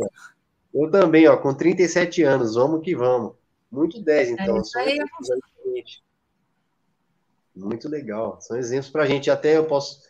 [0.74, 2.56] Eu também, ó, com 37 anos.
[2.56, 3.34] Vamos que vamos.
[3.70, 4.58] Muito 10, é então.
[4.78, 5.00] É aí.
[7.56, 8.40] Muito legal.
[8.42, 9.30] São exemplos para a gente.
[9.30, 10.02] Até eu posso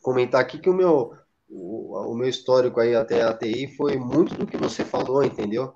[0.00, 1.12] comentar aqui que o meu,
[1.50, 5.74] o, o meu histórico aí até a TI foi muito do que você falou, entendeu?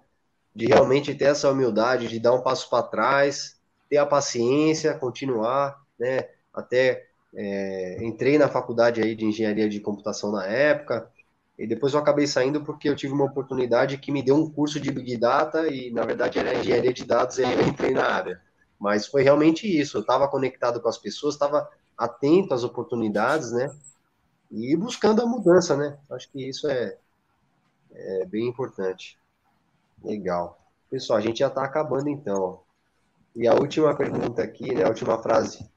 [0.54, 3.60] De realmente ter essa humildade, de dar um passo para trás,
[3.90, 6.28] ter a paciência, continuar, né?
[6.54, 11.10] Até é, entrei na faculdade aí de engenharia de computação na época,
[11.58, 14.78] e depois eu acabei saindo porque eu tive uma oportunidade que me deu um curso
[14.78, 18.04] de Big Data, e na verdade era engenharia de dados, e aí eu entrei na
[18.04, 18.40] área.
[18.78, 23.74] Mas foi realmente isso, eu estava conectado com as pessoas, estava atento às oportunidades, né?
[24.50, 25.98] E buscando a mudança, né?
[26.10, 26.96] Acho que isso é,
[27.92, 29.18] é bem importante.
[30.02, 30.58] Legal.
[30.88, 32.60] Pessoal, a gente já está acabando então.
[33.34, 34.84] E a última pergunta aqui, né?
[34.84, 35.68] A última frase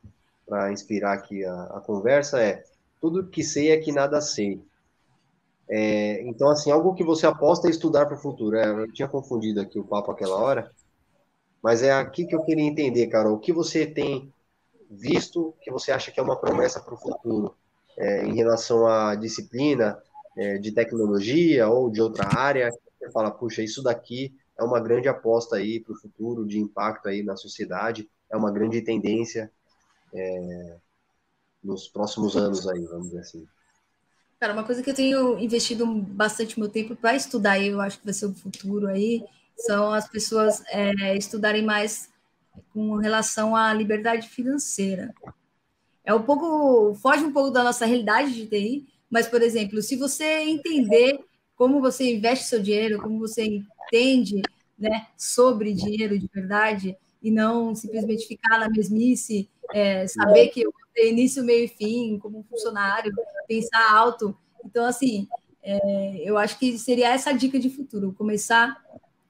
[0.52, 2.62] para inspirar aqui a, a, conversa é:
[3.00, 4.62] tudo que sei é que nada sei.
[5.70, 8.58] É, então, assim, algo que você aposta é estudar para o futuro.
[8.58, 10.70] É, eu tinha confundido aqui o papo aquela hora,
[11.64, 13.36] mas é aqui que eu queria entender, Carol.
[13.36, 14.34] O que você tem
[14.90, 17.56] visto que você acha que é uma promessa para o futuro
[17.98, 19.98] é, em relação à disciplina
[20.38, 22.70] é, de tecnologia ou de outra área?
[23.00, 27.08] Você fala, puxa, isso daqui é uma grande aposta aí para o futuro, de impacto
[27.08, 29.50] aí na sociedade, é uma grande tendência
[30.14, 30.78] é,
[31.64, 33.48] nos próximos anos aí, vamos dizer assim.
[34.40, 38.00] Cara, uma coisa que eu tenho investido bastante meu tempo para estudar, e eu acho
[38.00, 39.24] que vai ser o futuro aí,
[39.56, 42.10] são as pessoas é, estudarem mais
[42.74, 45.14] com relação à liberdade financeira.
[46.04, 49.96] É um pouco, foge um pouco da nossa realidade de TI, mas, por exemplo, se
[49.96, 51.20] você entender
[51.56, 54.42] como você investe seu dinheiro, como você entende
[54.80, 60.74] né, sobre dinheiro de verdade, e não simplesmente ficar na mesmice, é, saber que eu
[60.94, 63.14] tenho início, meio e fim, como funcionário,
[63.48, 64.36] pensar alto.
[64.66, 65.28] Então, assim,
[65.64, 68.84] é, eu acho que seria essa dica de futuro, começar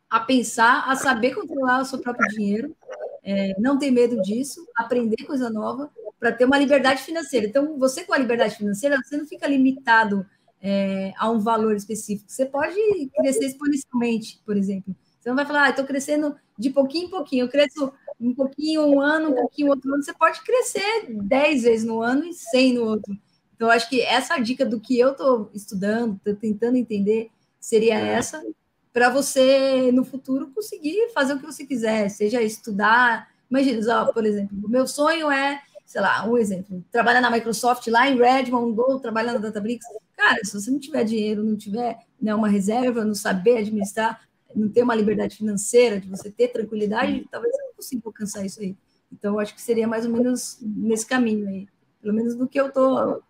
[0.10, 2.76] a pensar, a saber controlar o seu próprio dinheiro,
[3.24, 5.90] é, não ter medo disso, aprender coisa nova,
[6.20, 7.48] para ter uma liberdade financeira.
[7.48, 10.26] Então, você com a liberdade financeira, você não fica limitado
[10.62, 12.30] é, a um valor específico.
[12.30, 12.76] Você pode
[13.16, 14.96] crescer exponencialmente, por exemplo.
[15.22, 18.88] Você não vai falar, ah, estou crescendo de pouquinho em pouquinho, eu cresço um pouquinho
[18.88, 20.04] um ano, um pouquinho outro ano.
[20.04, 23.16] Você pode crescer 10 vezes no ano e 100 no outro.
[23.56, 28.14] Então, acho que essa dica do que eu estou estudando, estou tentando entender, seria é.
[28.14, 28.44] essa
[28.92, 33.30] para você, no futuro, conseguir fazer o que você quiser, seja estudar.
[33.50, 37.86] Imagina, ó, por exemplo, o meu sonho é, sei lá, um exemplo, trabalhar na Microsoft
[37.88, 39.86] lá em Redmond, Go, trabalhar na Databricks.
[40.18, 44.20] Cara, se você não tiver dinheiro, não tiver né, uma reserva, não saber administrar,
[44.56, 48.60] não ter uma liberdade financeira, de você ter tranquilidade, talvez você não consiga alcançar isso
[48.62, 48.76] aí.
[49.12, 51.68] Então, acho que seria mais ou menos nesse caminho aí,
[52.02, 53.22] pelo menos do que eu estou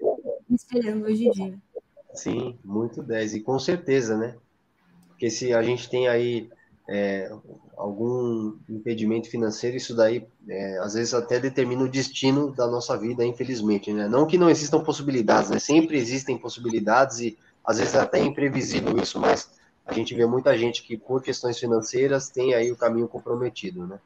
[0.50, 1.60] me espelhando hoje em dia.
[2.14, 3.36] Sim, muito 10.
[3.36, 4.36] E com certeza, né?
[5.08, 6.50] Porque se a gente tem aí
[6.90, 7.32] é,
[7.78, 13.26] algum impedimento financeiro, isso daí é, às vezes até determina o destino da nossa vida,
[13.26, 14.08] infelizmente, né?
[14.08, 15.60] Não que não existam possibilidades, né?
[15.60, 19.50] Sempre existem possibilidades e às vezes é até imprevisível isso, mas
[19.92, 24.00] a gente vê muita gente que por questões financeiras tem aí o caminho comprometido, né?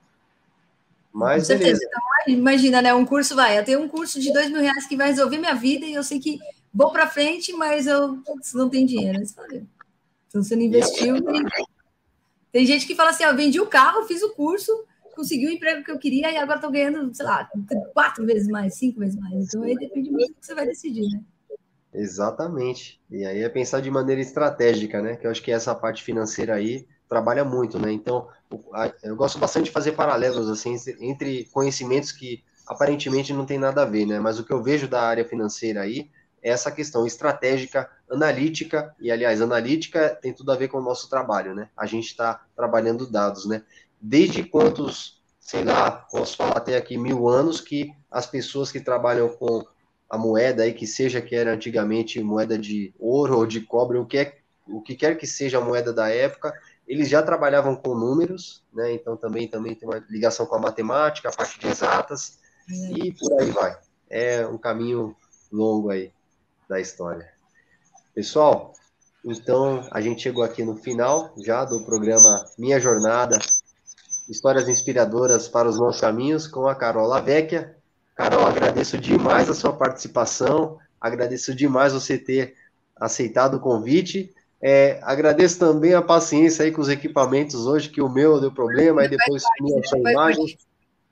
[1.14, 1.80] Mas Com certeza.
[1.84, 2.94] Então, imagina, né?
[2.94, 5.56] Um curso vai, eu tenho um curso de dois mil reais que vai resolver minha
[5.56, 6.40] vida e eu sei que
[6.74, 8.20] vou para frente, mas eu
[8.54, 9.22] não tenho dinheiro.
[10.28, 11.24] Então, você não investiu.
[11.24, 11.46] Tem,
[12.52, 14.72] tem gente que fala assim: ó, vendi o carro, fiz o curso,
[15.16, 17.50] consegui o emprego que eu queria e agora estou ganhando, sei lá,
[17.94, 19.34] quatro vezes mais, cinco vezes mais.
[19.34, 21.22] Então, aí depende muito do que você vai decidir, né?
[21.98, 23.00] Exatamente.
[23.10, 25.16] E aí é pensar de maneira estratégica, né?
[25.16, 27.92] Que eu acho que essa parte financeira aí trabalha muito, né?
[27.92, 28.28] Então,
[29.02, 33.86] eu gosto bastante de fazer paralelos assim entre conhecimentos que aparentemente não tem nada a
[33.86, 34.20] ver, né?
[34.20, 36.10] Mas o que eu vejo da área financeira aí
[36.42, 41.56] essa questão estratégica, analítica, e aliás, analítica tem tudo a ver com o nosso trabalho,
[41.56, 41.70] né?
[41.76, 43.64] A gente está trabalhando dados, né?
[44.00, 49.30] Desde quantos, sei lá, posso falar até aqui mil anos que as pessoas que trabalham
[49.30, 49.66] com
[50.10, 54.06] a moeda aí, que seja que era antigamente moeda de ouro ou de cobre, o
[54.06, 54.38] que, é,
[54.68, 56.54] o que quer que seja a moeda da época,
[56.88, 58.94] eles já trabalhavam com números, né?
[58.94, 62.40] Então também, também tem uma ligação com a matemática, a parte de exatas,
[62.70, 63.78] e por aí vai.
[64.10, 65.16] É um caminho
[65.52, 66.12] longo aí
[66.70, 67.28] da história.
[68.14, 68.74] Pessoal,
[69.24, 73.40] então a gente chegou aqui no final já do programa Minha Jornada,
[74.30, 77.75] histórias inspiradoras para os nossos caminhos com a Carol Lavecchia.
[78.16, 82.56] Carol, agradeço demais a sua participação, agradeço demais você ter
[82.96, 84.34] aceitado o convite.
[84.62, 89.02] É, agradeço também a paciência aí com os equipamentos hoje, que o meu deu problema,
[89.02, 90.58] aí depois sumiu a sua imagem.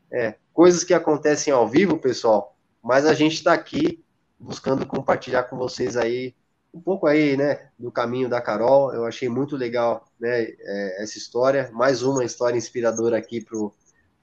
[0.09, 4.01] É, coisas que acontecem ao vivo, pessoal, mas a gente está aqui
[4.39, 6.33] buscando compartilhar com vocês aí
[6.73, 8.93] um pouco aí, né, do caminho da Carol.
[8.93, 11.69] Eu achei muito legal, né, é, essa história.
[11.71, 13.71] Mais uma história inspiradora aqui pro,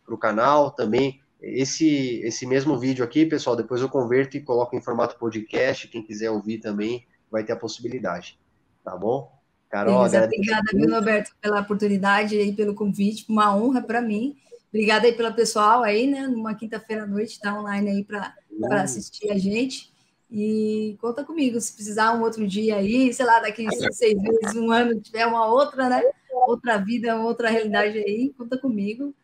[0.04, 1.20] pro canal também.
[1.40, 5.88] Esse, esse mesmo vídeo aqui, pessoal, depois eu converto e coloco em formato podcast.
[5.88, 8.38] Quem quiser ouvir também vai ter a possibilidade.
[8.84, 9.32] Tá bom?
[9.70, 13.24] Carol, Beleza, obrigada, viu, Roberto, pela oportunidade e pelo convite.
[13.28, 14.36] Uma honra para mim.
[14.68, 16.26] Obrigada aí pelo pessoal aí, né?
[16.26, 18.34] Numa quinta-feira à noite, tá online aí para
[18.82, 19.90] assistir a gente.
[20.30, 24.70] E conta comigo, se precisar um outro dia aí, sei lá, daqui seis meses, um
[24.70, 26.02] ano, tiver uma outra, né?
[26.46, 29.14] Outra vida, outra realidade aí, conta comigo.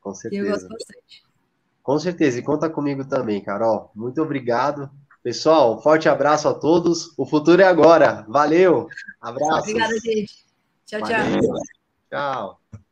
[0.00, 0.44] Com certeza.
[0.44, 1.25] eu gosto bastante.
[1.86, 3.92] Com certeza, e conta comigo também, Carol.
[3.94, 4.90] Muito obrigado.
[5.22, 7.16] Pessoal, forte abraço a todos.
[7.16, 8.26] O futuro é agora.
[8.28, 8.88] Valeu.
[9.20, 9.70] Abraço.
[9.70, 10.44] Obrigada, gente.
[10.84, 11.40] Tchau, Valeu.
[11.40, 11.60] tchau.
[12.10, 12.82] Tchau.